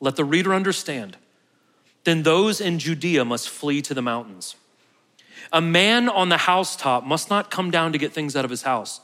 [0.00, 1.18] let the reader understand.
[2.04, 4.56] Then those in Judea must flee to the mountains.
[5.52, 8.62] A man on the housetop must not come down to get things out of his
[8.62, 9.02] house.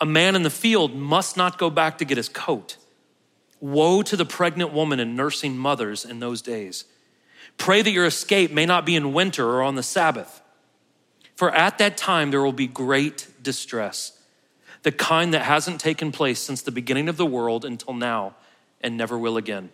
[0.00, 2.76] A man in the field must not go back to get his coat.
[3.60, 6.86] Woe to the pregnant woman and nursing mothers in those days.
[7.56, 10.42] Pray that your escape may not be in winter or on the Sabbath.
[11.36, 14.16] For at that time there will be great distress
[14.82, 18.34] the kind that hasn't taken place since the beginning of the world until now
[18.80, 19.70] and never will again.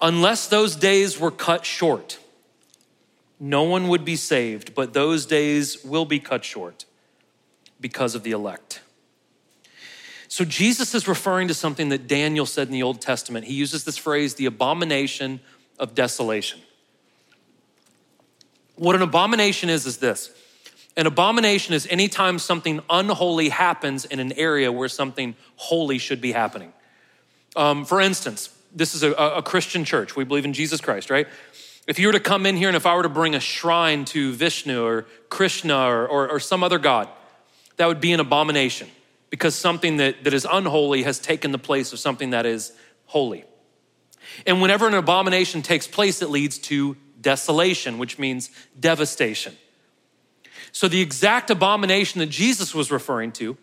[0.00, 2.18] Unless those days were cut short,
[3.38, 6.84] no one would be saved, but those days will be cut short
[7.80, 8.80] because of the elect.
[10.28, 13.44] So Jesus is referring to something that Daniel said in the Old Testament.
[13.44, 15.40] He uses this phrase, the abomination
[15.78, 16.60] of desolation.
[18.76, 20.30] What an abomination is, is this
[20.96, 26.32] an abomination is anytime something unholy happens in an area where something holy should be
[26.32, 26.72] happening.
[27.56, 30.16] Um, for instance, this is a, a Christian church.
[30.16, 31.26] We believe in Jesus Christ, right?
[31.86, 34.04] If you were to come in here and if I were to bring a shrine
[34.06, 37.08] to Vishnu or Krishna or, or, or some other god,
[37.76, 38.88] that would be an abomination
[39.30, 42.72] because something that, that is unholy has taken the place of something that is
[43.06, 43.44] holy.
[44.46, 49.56] And whenever an abomination takes place, it leads to desolation, which means devastation.
[50.72, 53.56] So, the exact abomination that Jesus was referring to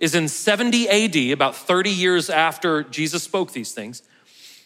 [0.00, 4.02] is in 70 AD, about 30 years after Jesus spoke these things.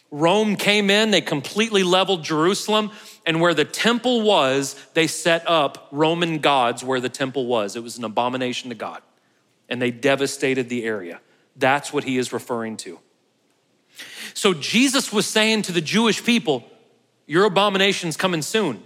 [0.09, 2.91] Rome came in, they completely leveled Jerusalem,
[3.25, 7.77] and where the temple was, they set up Roman gods where the temple was.
[7.77, 9.01] It was an abomination to God,
[9.69, 11.21] and they devastated the area.
[11.55, 12.99] That's what he is referring to.
[14.33, 16.65] So Jesus was saying to the Jewish people,
[17.25, 18.83] Your abomination's coming soon.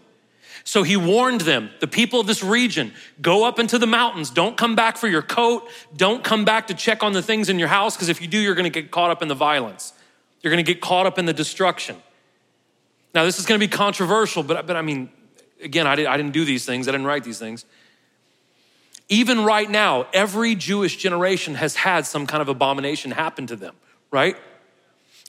[0.67, 4.32] So he warned them, the people of this region, go up into the mountains.
[4.32, 5.69] Don't come back for your coat.
[5.95, 8.39] Don't come back to check on the things in your house, because if you do,
[8.39, 9.93] you're going to get caught up in the violence.
[10.41, 11.95] You're going to get caught up in the destruction.
[13.13, 15.12] Now, this is going to be controversial, but, but I mean,
[15.62, 17.63] again, I, did, I didn't do these things, I didn't write these things.
[19.08, 23.75] Even right now, every Jewish generation has had some kind of abomination happen to them,
[24.10, 24.36] right?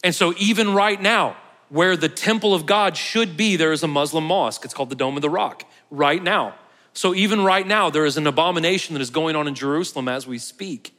[0.03, 1.37] And so, even right now,
[1.69, 4.65] where the temple of God should be, there is a Muslim mosque.
[4.65, 6.55] It's called the Dome of the Rock right now.
[6.93, 10.27] So even right now, there is an abomination that is going on in Jerusalem as
[10.27, 10.93] we speak.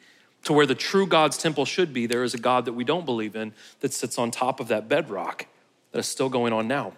[0.44, 3.06] To where the true God's temple should be, there is a God that we don't
[3.06, 5.48] believe in that sits on top of that bedrock
[5.92, 6.94] that is still going on now.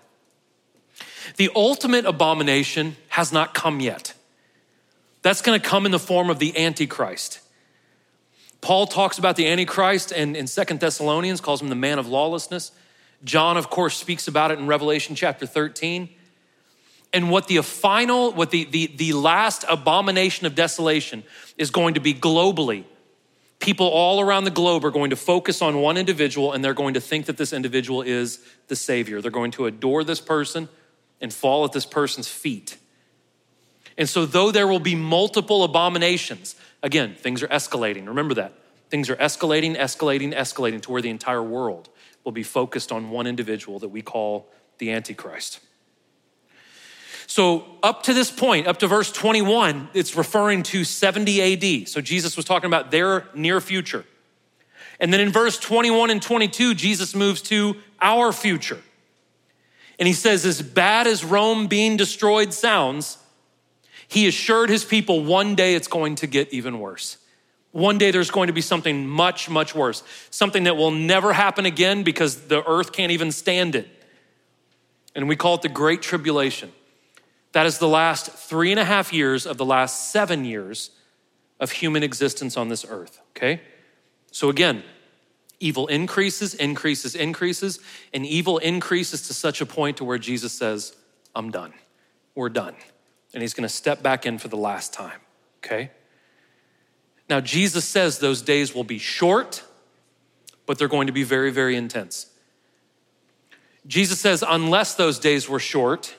[1.38, 4.14] The ultimate abomination has not come yet.
[5.22, 7.40] That's going to come in the form of the Antichrist.
[8.62, 12.72] Paul talks about the Antichrist and in Second Thessalonians, calls him the man of lawlessness.
[13.24, 16.10] John, of course, speaks about it in Revelation chapter 13.
[17.12, 21.24] And what the final, what the, the, the last abomination of desolation
[21.58, 22.84] is going to be globally.
[23.60, 26.94] People all around the globe are going to focus on one individual and they're going
[26.94, 29.22] to think that this individual is the Savior.
[29.22, 30.70] They're going to adore this person
[31.20, 32.78] and fall at this person's feet.
[33.98, 38.08] And so, though there will be multiple abominations, again, things are escalating.
[38.08, 38.54] Remember that.
[38.90, 41.90] Things are escalating, escalating, escalating to where the entire world
[42.24, 45.60] will be focused on one individual that we call the Antichrist.
[47.28, 51.88] So, up to this point, up to verse 21, it's referring to 70 AD.
[51.88, 54.04] So, Jesus was talking about their near future.
[55.00, 58.80] And then in verse 21 and 22, Jesus moves to our future.
[60.00, 63.20] And he says, as bad as Rome being destroyed sounds,
[64.08, 67.19] he assured his people one day it's going to get even worse.
[67.72, 71.66] One day there's going to be something much, much worse, something that will never happen
[71.66, 73.88] again because the earth can't even stand it.
[75.16, 76.72] and we call it the Great Tribulation.
[77.52, 80.92] That is the last three and a half years of the last seven years
[81.60, 83.62] of human existence on this earth, okay?
[84.32, 84.84] So again,
[85.60, 87.80] evil increases, increases, increases,
[88.14, 90.96] and evil increases to such a point to where Jesus says,
[91.36, 91.74] I'm done.
[92.36, 92.76] We're done.
[93.34, 95.20] And he's gonna step back in for the last time,
[95.58, 95.92] okay?
[97.30, 99.64] Now, Jesus says those days will be short,
[100.66, 102.28] but they're going to be very, very intense.
[103.86, 106.16] Jesus says, unless those days were short,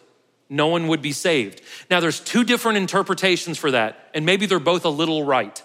[0.49, 1.63] no one would be saved.
[1.91, 5.63] Now, there's two different interpretations for that, and maybe they're both a little right.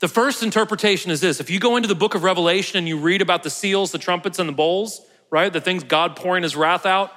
[0.00, 2.98] The first interpretation is this if you go into the book of Revelation and you
[2.98, 6.54] read about the seals, the trumpets, and the bowls, right, the things God pouring his
[6.54, 7.12] wrath out,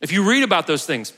[0.00, 1.12] if you read about those things,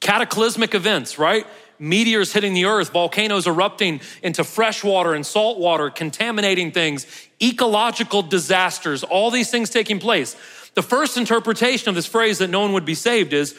[0.00, 1.46] cataclysmic events, right?
[1.78, 7.06] Meteors hitting the earth, volcanoes erupting into fresh water and salt water, contaminating things,
[7.42, 10.36] ecological disasters, all these things taking place.
[10.74, 13.56] The first interpretation of this phrase that no one would be saved is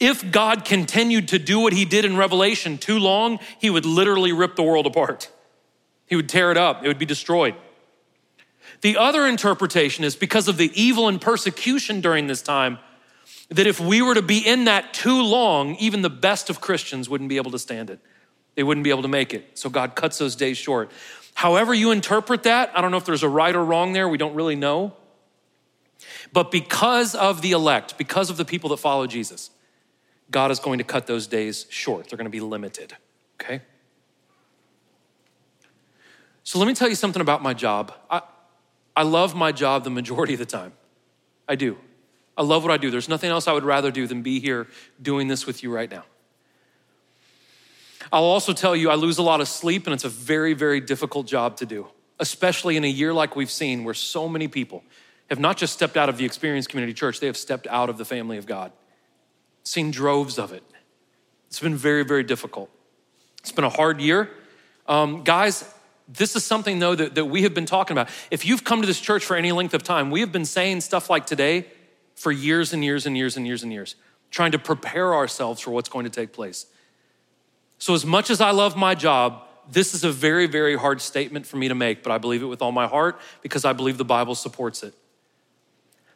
[0.00, 4.32] if God continued to do what he did in Revelation too long, he would literally
[4.32, 5.30] rip the world apart.
[6.06, 7.54] He would tear it up, it would be destroyed.
[8.80, 12.78] The other interpretation is because of the evil and persecution during this time,
[13.54, 17.08] that if we were to be in that too long, even the best of Christians
[17.08, 18.00] wouldn't be able to stand it.
[18.54, 19.58] They wouldn't be able to make it.
[19.58, 20.90] So God cuts those days short.
[21.34, 24.18] However, you interpret that, I don't know if there's a right or wrong there, we
[24.18, 24.94] don't really know.
[26.32, 29.50] But because of the elect, because of the people that follow Jesus,
[30.30, 32.08] God is going to cut those days short.
[32.08, 32.94] They're going to be limited,
[33.40, 33.62] okay?
[36.42, 37.92] So let me tell you something about my job.
[38.10, 38.22] I,
[38.96, 40.72] I love my job the majority of the time.
[41.48, 41.78] I do.
[42.36, 42.90] I love what I do.
[42.90, 44.66] There's nothing else I would rather do than be here
[45.00, 46.04] doing this with you right now.
[48.12, 50.80] I'll also tell you, I lose a lot of sleep, and it's a very, very
[50.80, 54.82] difficult job to do, especially in a year like we've seen where so many people
[55.30, 57.98] have not just stepped out of the Experience Community Church, they have stepped out of
[57.98, 58.72] the family of God.
[59.62, 60.62] Seen droves of it.
[61.46, 62.68] It's been very, very difficult.
[63.38, 64.30] It's been a hard year.
[64.86, 65.64] Um, guys,
[66.08, 68.10] this is something, though, that, that we have been talking about.
[68.30, 70.82] If you've come to this church for any length of time, we have been saying
[70.82, 71.66] stuff like today
[72.14, 73.96] for years and years and years and years and years,
[74.30, 76.66] trying to prepare ourselves for what's going to take place.
[77.78, 81.46] So, as much as I love my job, this is a very, very hard statement
[81.46, 83.98] for me to make, but I believe it with all my heart because I believe
[83.98, 84.94] the Bible supports it.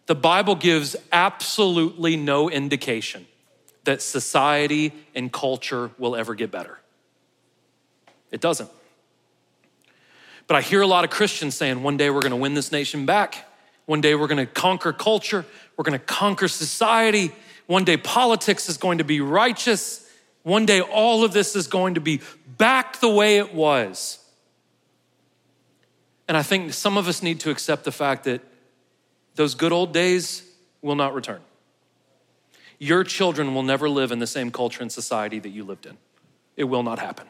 [0.06, 3.26] The Bible gives absolutely no indication
[3.84, 6.78] that society and culture will ever get better.
[8.30, 8.70] It doesn't.
[10.46, 13.06] But I hear a lot of Christians saying, one day we're gonna win this nation
[13.06, 13.47] back.
[13.88, 15.46] One day we're gonna conquer culture.
[15.74, 17.32] We're gonna conquer society.
[17.66, 20.06] One day politics is going to be righteous.
[20.42, 22.20] One day all of this is going to be
[22.58, 24.18] back the way it was.
[26.28, 28.42] And I think some of us need to accept the fact that
[29.36, 30.42] those good old days
[30.82, 31.40] will not return.
[32.78, 35.96] Your children will never live in the same culture and society that you lived in.
[36.58, 37.26] It will not happen.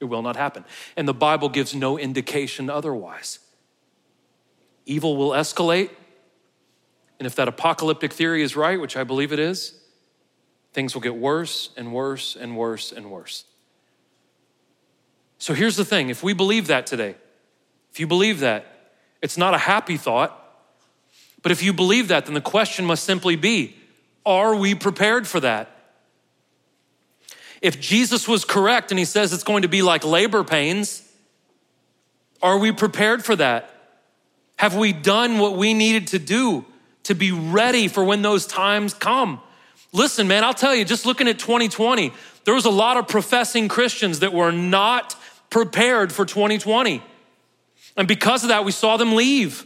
[0.00, 0.64] It will not happen.
[0.96, 3.40] And the Bible gives no indication otherwise.
[4.88, 5.90] Evil will escalate.
[7.18, 9.78] And if that apocalyptic theory is right, which I believe it is,
[10.72, 13.44] things will get worse and worse and worse and worse.
[15.36, 17.16] So here's the thing if we believe that today,
[17.92, 18.66] if you believe that,
[19.20, 20.34] it's not a happy thought.
[21.42, 23.76] But if you believe that, then the question must simply be
[24.24, 25.70] are we prepared for that?
[27.60, 31.06] If Jesus was correct and he says it's going to be like labor pains,
[32.40, 33.77] are we prepared for that?
[34.58, 36.64] Have we done what we needed to do
[37.04, 39.40] to be ready for when those times come?
[39.92, 42.12] Listen, man, I'll tell you, just looking at 2020,
[42.44, 45.16] there was a lot of professing Christians that were not
[45.48, 47.02] prepared for 2020.
[47.96, 49.64] And because of that, we saw them leave.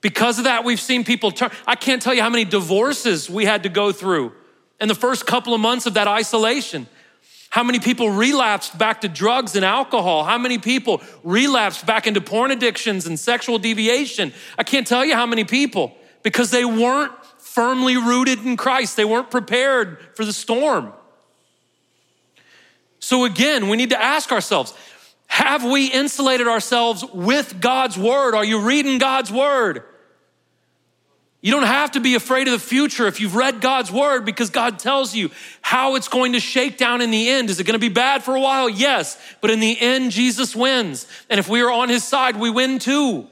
[0.00, 1.50] Because of that, we've seen people turn.
[1.66, 4.32] I can't tell you how many divorces we had to go through
[4.80, 6.86] in the first couple of months of that isolation.
[7.50, 10.24] How many people relapsed back to drugs and alcohol?
[10.24, 14.32] How many people relapsed back into porn addictions and sexual deviation?
[14.56, 18.96] I can't tell you how many people because they weren't firmly rooted in Christ.
[18.96, 20.92] They weren't prepared for the storm.
[23.00, 24.72] So, again, we need to ask ourselves
[25.26, 28.34] have we insulated ourselves with God's word?
[28.34, 29.84] Are you reading God's word?
[31.42, 34.50] You don't have to be afraid of the future if you've read God's word because
[34.50, 35.30] God tells you
[35.62, 37.48] how it's going to shake down in the end.
[37.48, 38.68] Is it going to be bad for a while?
[38.68, 39.18] Yes.
[39.40, 41.06] But in the end, Jesus wins.
[41.30, 43.26] And if we are on his side, we win too.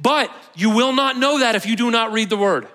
[0.00, 2.66] But you will not know that if you do not read the word.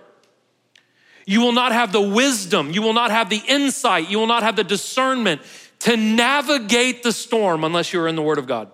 [1.26, 2.72] You will not have the wisdom.
[2.72, 4.10] You will not have the insight.
[4.10, 5.42] You will not have the discernment
[5.80, 8.72] to navigate the storm unless you're in the word of God.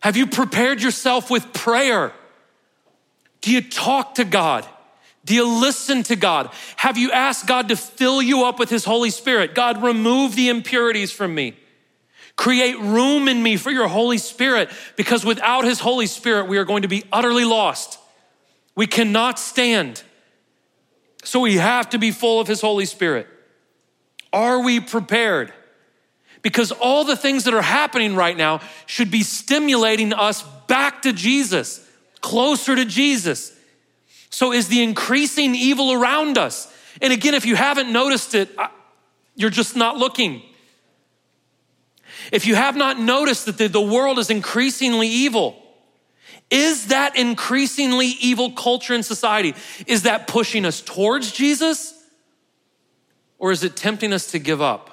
[0.00, 2.12] Have you prepared yourself with prayer?
[3.42, 4.66] Do you talk to God?
[5.24, 6.50] Do you listen to God?
[6.76, 9.54] Have you asked God to fill you up with His Holy Spirit?
[9.54, 11.56] God, remove the impurities from me.
[12.36, 16.64] Create room in me for your Holy Spirit because without His Holy Spirit, we are
[16.64, 17.98] going to be utterly lost.
[18.74, 20.02] We cannot stand.
[21.24, 23.28] So we have to be full of His Holy Spirit.
[24.32, 25.52] Are we prepared?
[26.40, 31.12] Because all the things that are happening right now should be stimulating us back to
[31.12, 31.81] Jesus,
[32.22, 33.52] closer to Jesus.
[34.30, 36.72] So is the increasing evil around us.
[37.02, 38.50] And again, if you haven't noticed it,
[39.36, 40.42] you're just not looking.
[42.30, 45.60] If you have not noticed that the, world is increasingly evil,
[46.50, 49.54] is that increasingly evil culture in society,
[49.86, 51.94] is that pushing us towards Jesus?
[53.38, 54.92] Or is it tempting us to give up?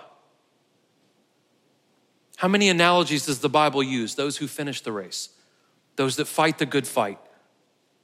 [2.38, 4.16] How many analogies does the Bible use?
[4.16, 5.30] Those who finish the race,
[6.00, 7.20] those that fight the good fight,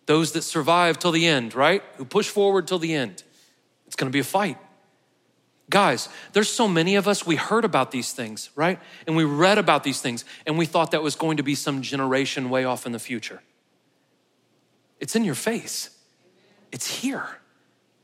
[0.05, 1.81] those that survive till the end, right?
[1.95, 3.23] Who push forward till the end.
[3.87, 4.57] It's gonna be a fight.
[5.69, 8.81] Guys, there's so many of us, we heard about these things, right?
[9.07, 11.81] And we read about these things, and we thought that was going to be some
[11.81, 13.41] generation way off in the future.
[14.99, 15.89] It's in your face,
[16.73, 17.25] it's here.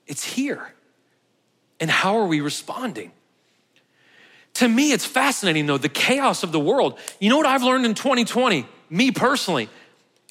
[0.08, 0.74] It's here.
[1.82, 3.12] And how are we responding?
[4.56, 6.98] To me, it's fascinating though, the chaos of the world.
[7.20, 9.70] You know what I've learned in 2020, me personally,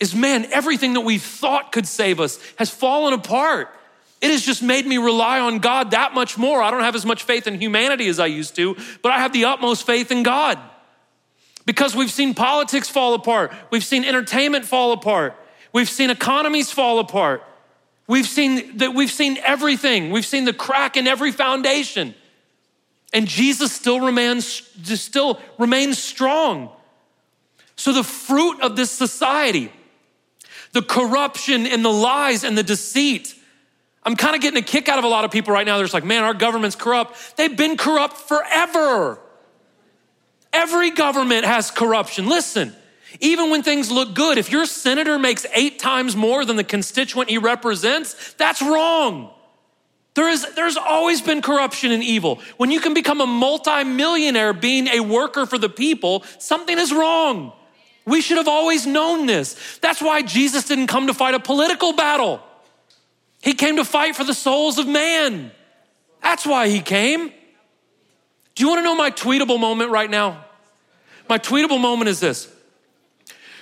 [0.00, 3.68] is man, everything that we thought could save us has fallen apart.
[4.20, 6.62] It has just made me rely on God that much more.
[6.62, 9.32] I don't have as much faith in humanity as I used to, but I have
[9.32, 10.58] the utmost faith in God.
[11.66, 15.36] Because we've seen politics fall apart, we've seen entertainment fall apart,
[15.72, 17.44] we've seen economies fall apart.
[18.10, 20.10] We've seen that we've seen everything.
[20.10, 22.16] We've seen the crack in every foundation.
[23.12, 24.44] And Jesus still remains
[25.00, 26.70] still remains strong.
[27.76, 29.72] So the fruit of this society,
[30.72, 33.34] the corruption and the lies and the deceit,
[34.02, 35.76] I'm kind of getting a kick out of a lot of people right now.
[35.76, 37.36] They're just like, man, our government's corrupt.
[37.36, 39.18] They've been corrupt forever.
[40.52, 42.28] Every government has corruption.
[42.28, 42.74] Listen,
[43.20, 47.30] even when things look good, if your senator makes eight times more than the constituent
[47.30, 49.30] he represents, that's wrong.
[50.14, 52.40] There is, there's always been corruption and evil.
[52.56, 57.52] When you can become a multimillionaire being a worker for the people, something is wrong.
[58.10, 59.78] We should have always known this.
[59.78, 62.42] That's why Jesus didn't come to fight a political battle.
[63.40, 65.52] He came to fight for the souls of man.
[66.20, 67.28] That's why he came.
[67.28, 70.44] Do you want to know my tweetable moment right now?
[71.28, 72.52] My tweetable moment is this.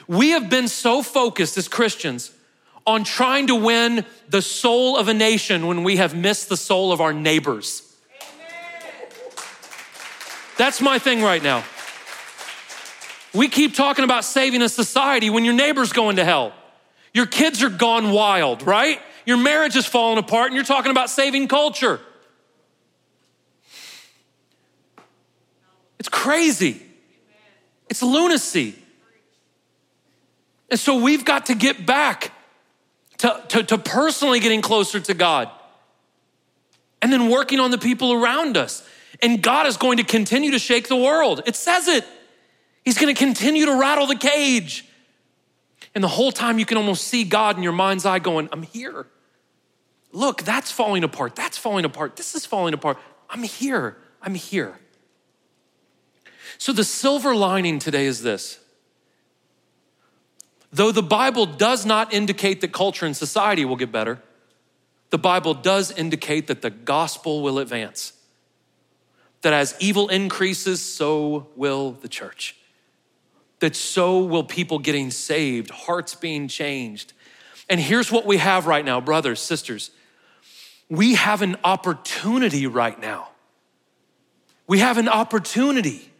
[0.06, 2.32] We have been so focused as Christians
[2.86, 6.90] on trying to win the soul of a nation when we have missed the soul
[6.90, 7.82] of our neighbors.
[10.56, 11.64] That's my thing right now.
[13.34, 16.52] We keep talking about saving a society when your neighbor's going to hell.
[17.12, 19.00] Your kids are gone wild, right?
[19.26, 22.00] Your marriage is falling apart and you're talking about saving culture.
[25.98, 26.80] It's crazy.
[27.88, 28.74] It's lunacy.
[30.70, 32.32] And so we've got to get back
[33.18, 35.50] to, to, to, personally getting closer to God
[37.02, 38.86] and then working on the people around us.
[39.20, 41.42] And God is going to continue to shake the world.
[41.46, 42.06] It says it.
[42.88, 44.86] He's going to continue to rattle the cage.
[45.94, 48.62] And the whole time you can almost see God in your mind's eye going, I'm
[48.62, 49.06] here.
[50.10, 51.36] Look, that's falling apart.
[51.36, 52.16] That's falling apart.
[52.16, 52.96] This is falling apart.
[53.28, 53.98] I'm here.
[54.22, 54.78] I'm here.
[56.56, 58.58] So, the silver lining today is this.
[60.72, 64.18] Though the Bible does not indicate that culture and society will get better,
[65.10, 68.14] the Bible does indicate that the gospel will advance.
[69.42, 72.54] That as evil increases, so will the church.
[73.60, 77.12] That so will people getting saved, hearts being changed.
[77.68, 79.90] And here's what we have right now, brothers, sisters
[80.90, 83.28] we have an opportunity right now.
[84.66, 86.10] We have an opportunity.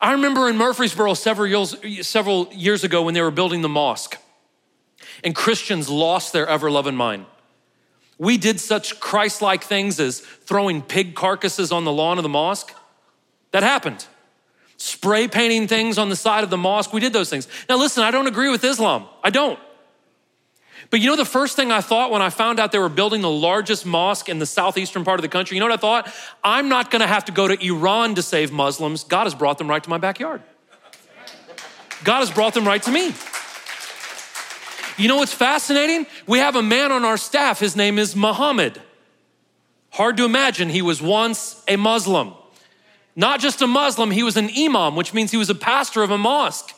[0.00, 4.18] I remember in Murfreesboro several years, several years ago when they were building the mosque
[5.22, 7.26] and Christians lost their ever loving mind.
[8.18, 12.28] We did such Christ like things as throwing pig carcasses on the lawn of the
[12.28, 12.74] mosque.
[13.52, 14.06] That happened.
[14.82, 16.92] Spray painting things on the side of the mosque.
[16.92, 17.46] We did those things.
[17.68, 19.06] Now, listen, I don't agree with Islam.
[19.22, 19.56] I don't.
[20.90, 23.20] But you know, the first thing I thought when I found out they were building
[23.20, 26.12] the largest mosque in the southeastern part of the country, you know what I thought?
[26.42, 29.04] I'm not gonna have to go to Iran to save Muslims.
[29.04, 30.42] God has brought them right to my backyard.
[32.02, 33.14] God has brought them right to me.
[34.98, 36.06] You know what's fascinating?
[36.26, 38.82] We have a man on our staff, his name is Muhammad.
[39.90, 42.34] Hard to imagine, he was once a Muslim.
[43.14, 46.10] Not just a Muslim, he was an imam, which means he was a pastor of
[46.10, 46.74] a mosque.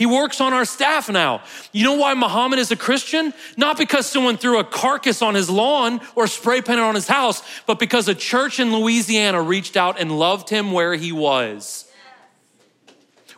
[0.00, 1.42] He works on our staff now.
[1.72, 3.34] You know why Muhammad is a Christian?
[3.58, 7.42] Not because someone threw a carcass on his lawn or spray painted on his house,
[7.66, 11.84] but because a church in Louisiana reached out and loved him where he was.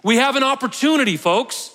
[0.04, 1.70] We have an opportunity, folks.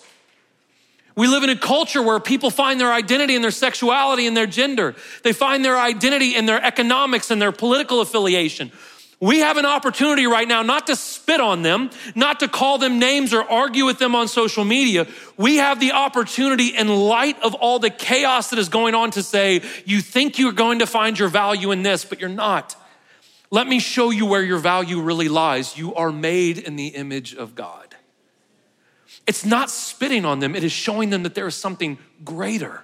[1.18, 4.46] We live in a culture where people find their identity in their sexuality and their
[4.46, 4.96] gender.
[5.24, 8.72] They find their identity in their economics and their political affiliation.
[9.20, 13.00] We have an opportunity right now not to spit on them, not to call them
[13.00, 15.08] names or argue with them on social media.
[15.38, 19.24] We have the opportunity in light of all the chaos that is going on to
[19.24, 22.76] say, you think you're going to find your value in this, but you're not.
[23.50, 25.78] Let me show you where your value really lies.
[25.78, 27.96] You are made in the image of God.
[29.26, 32.84] It's not spitting on them, it is showing them that there is something greater.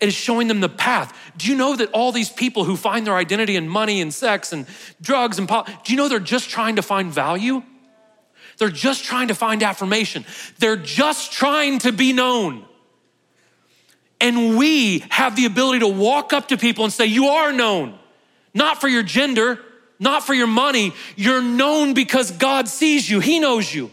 [0.00, 1.16] It is showing them the path.
[1.36, 4.52] Do you know that all these people who find their identity in money and sex
[4.52, 4.66] and
[5.00, 7.62] drugs and pop, do you know they're just trying to find value?
[8.58, 10.24] They're just trying to find affirmation.
[10.58, 12.64] They're just trying to be known.
[14.20, 17.98] And we have the ability to walk up to people and say, You are known,
[18.54, 19.60] not for your gender,
[19.98, 20.94] not for your money.
[21.16, 23.90] You're known because God sees you, He knows you.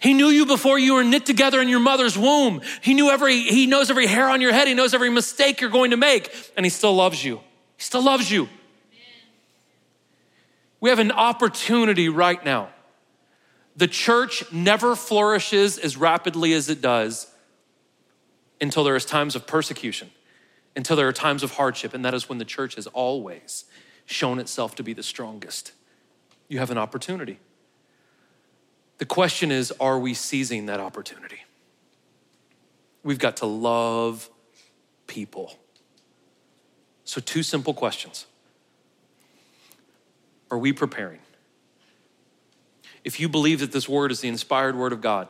[0.00, 2.60] He knew you before you were knit together in your mother's womb.
[2.82, 4.68] He knew every, he knows every hair on your head.
[4.68, 7.38] He knows every mistake you're going to make, and he still loves you.
[7.76, 8.48] He still loves you.
[10.80, 12.68] We have an opportunity right now.
[13.76, 17.28] The church never flourishes as rapidly as it does
[18.60, 20.10] until there is times of persecution,
[20.76, 23.64] until there are times of hardship, and that is when the church has always
[24.06, 25.72] shown itself to be the strongest.
[26.48, 27.40] You have an opportunity.
[28.98, 31.40] The question is are we seizing that opportunity?
[33.02, 34.28] We've got to love
[35.06, 35.56] people.
[37.04, 38.26] So, two simple questions
[40.50, 41.20] Are we preparing?
[43.04, 45.28] If you believe that this word is the inspired word of God,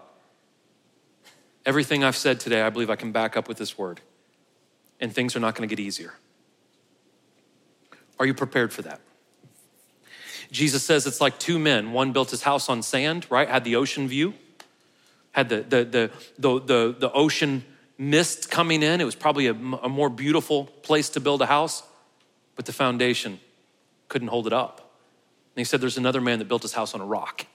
[1.64, 4.00] everything I've said today, I believe I can back up with this word,
[4.98, 6.14] and things are not going to get easier.
[8.18, 9.00] Are you prepared for that?
[10.50, 11.92] Jesus says it's like two men.
[11.92, 13.48] One built his house on sand, right?
[13.48, 14.34] Had the ocean view,
[15.32, 17.64] had the, the, the, the, the, the ocean
[17.98, 19.00] mist coming in.
[19.00, 21.82] It was probably a, a more beautiful place to build a house,
[22.56, 23.40] but the foundation
[24.08, 24.78] couldn't hold it up.
[25.54, 27.46] And he said there's another man that built his house on a rock.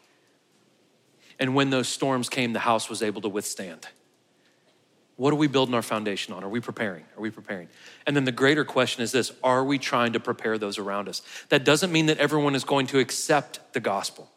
[1.40, 3.88] And when those storms came, the house was able to withstand.
[5.16, 6.44] What are we building our foundation on?
[6.44, 7.04] Are we preparing?
[7.16, 7.68] Are we preparing?
[8.08, 11.22] And then the greater question is this Are we trying to prepare those around us?
[11.50, 14.30] That doesn't mean that everyone is going to accept the gospel.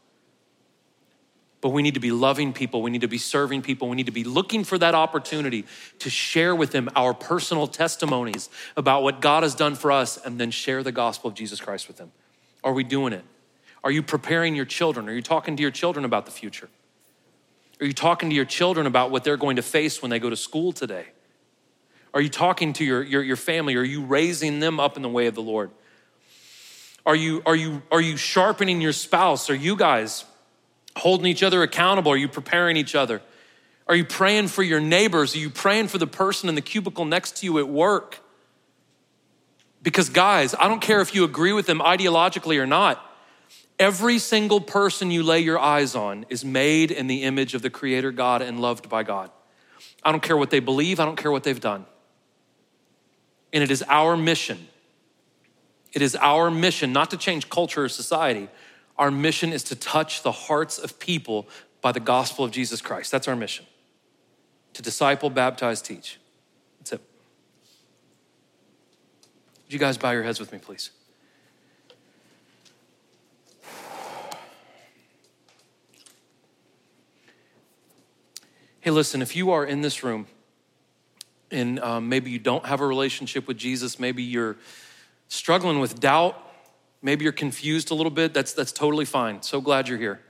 [1.63, 2.83] But we need to be loving people.
[2.83, 3.89] We need to be serving people.
[3.89, 5.65] We need to be looking for that opportunity
[6.01, 10.39] to share with them our personal testimonies about what God has done for us and
[10.39, 12.13] then share the gospel of Jesus Christ with them.
[12.63, 13.25] Are we doing it?
[13.83, 15.09] Are you preparing your children?
[15.09, 16.69] Are you talking to your children about the future?
[17.81, 20.31] Are you talking to your children about what they're going to face when they go
[20.31, 21.07] to school today?
[22.15, 23.77] Are you talking to your, your, your family?
[23.77, 25.71] Are you raising them up in the way of the Lord?
[27.05, 29.51] Are you, are, you, are you sharpening your spouse?
[29.51, 30.25] Are you guys
[30.97, 32.11] holding each other accountable?
[32.11, 33.21] Are you preparing each other?
[33.87, 35.37] Are you praying for your neighbors?
[35.37, 38.19] Are you praying for the person in the cubicle next to you at work?
[39.83, 43.06] Because, guys, I don't care if you agree with them ideologically or not.
[43.79, 47.71] Every single person you lay your eyes on is made in the image of the
[47.71, 49.31] Creator God and loved by God.
[50.03, 51.85] I don't care what they believe, I don't care what they've done.
[53.53, 54.69] And it is our mission.
[55.93, 58.49] It is our mission not to change culture or society.
[58.99, 61.49] Our mission is to touch the hearts of people
[61.81, 63.13] by the gospel of Jesus Christ.
[63.13, 63.67] That's our mission
[64.75, 66.19] to disciple, baptize, teach.
[66.79, 67.01] That's it.
[69.65, 70.91] Would you guys bow your heads with me, please?
[78.87, 80.29] Hey, listen, if you are in this room
[81.51, 84.55] and um, maybe you don't have a relationship with Jesus, maybe you're
[85.27, 86.41] struggling with doubt,
[87.03, 89.43] maybe you're confused a little bit, that's, that's totally fine.
[89.43, 90.21] So glad you're here.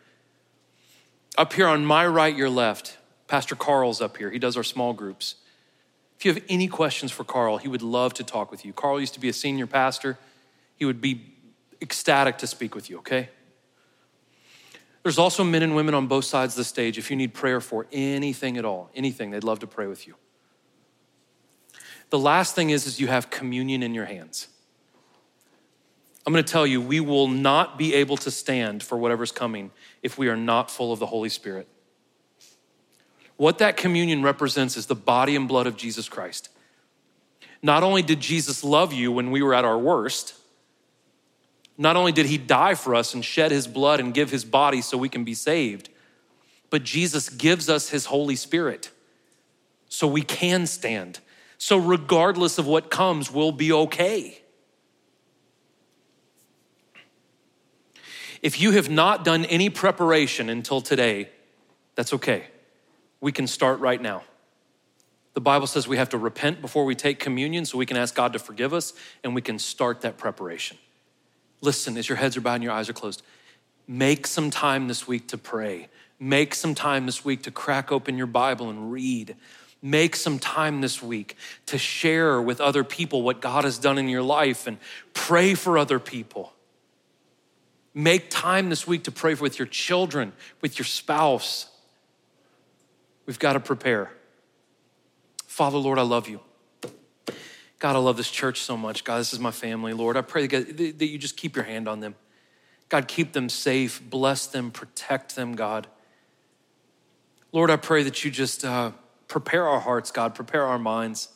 [1.37, 2.97] Up here on my right, your left,
[3.29, 4.31] Pastor Carl's up here.
[4.31, 5.35] He does our small groups.
[6.19, 8.73] If you have any questions for Carl, he would love to talk with you.
[8.73, 10.17] Carl used to be a senior pastor.
[10.77, 11.27] He would be
[11.83, 13.29] ecstatic to speak with you, okay?
[15.07, 16.99] There's also men and women on both sides of the stage.
[16.99, 20.17] If you need prayer for anything at all, anything, they'd love to pray with you.
[22.11, 24.49] The last thing is, is you have communion in your hands.
[26.27, 29.71] I'm going to tell you, we will not be able to stand for whatever's coming
[30.03, 31.69] if we are not full of the Holy Spirit.
[33.37, 36.49] What that communion represents is the body and blood of Jesus Christ.
[37.63, 40.35] Not only did Jesus love you when we were at our worst,
[41.79, 44.81] not only did he die for us and shed his blood and give his body
[44.81, 45.89] so we can be saved,
[46.71, 48.91] but Jesus gives us his Holy Spirit
[49.89, 51.21] so we can stand.
[51.59, 54.41] So, regardless of what comes, we'll be okay.
[58.43, 61.31] If you have not done any preparation until today,
[61.95, 62.45] that's okay.
[63.21, 64.23] We can start right now.
[65.35, 68.15] The Bible says we have to repent before we take communion so we can ask
[68.15, 68.93] God to forgive us
[69.25, 70.79] and we can start that preparation.
[71.61, 73.23] Listen, as your heads are bowed and your eyes are closed,
[73.89, 75.89] make some time this week to pray.
[76.19, 79.37] Make some time this week to crack open your Bible and read.
[79.83, 81.37] Make some time this week
[81.67, 84.79] to share with other people what God has done in your life and
[85.13, 86.53] pray for other people.
[87.95, 91.67] Make time this week to pray with your children, with your spouse.
[93.27, 94.11] We've got to prepare.
[95.47, 96.41] Father, Lord, I love you.
[97.79, 99.05] God, I love this church so much.
[99.05, 100.17] God, this is my family, Lord.
[100.17, 102.15] I pray that you just keep your hand on them.
[102.89, 105.87] God, keep them safe, bless them, protect them, God.
[107.53, 108.93] Lord, I pray that you just uh,
[109.29, 111.29] prepare our hearts, God, prepare our minds.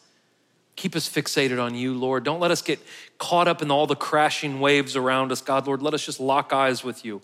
[0.77, 2.25] Keep us fixated on you, Lord.
[2.25, 2.79] Don't let us get
[3.19, 5.67] caught up in all the crashing waves around us, God.
[5.67, 7.21] Lord, let us just lock eyes with you.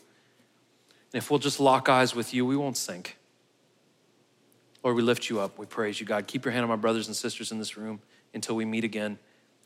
[1.12, 3.16] And if we'll just lock eyes with you, we won't sink.
[4.82, 5.58] Lord, we lift you up.
[5.58, 6.26] We praise you, God.
[6.26, 8.00] Keep your hand on my brothers and sisters in this room
[8.36, 9.18] until we meet again.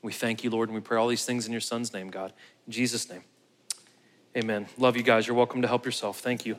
[0.02, 2.32] We thank you, Lord, and we pray all these things in your son's name, God.
[2.66, 3.24] In Jesus' name.
[4.34, 4.66] Amen.
[4.78, 5.26] Love you guys.
[5.26, 6.20] You're welcome to help yourself.
[6.20, 6.56] Thank you.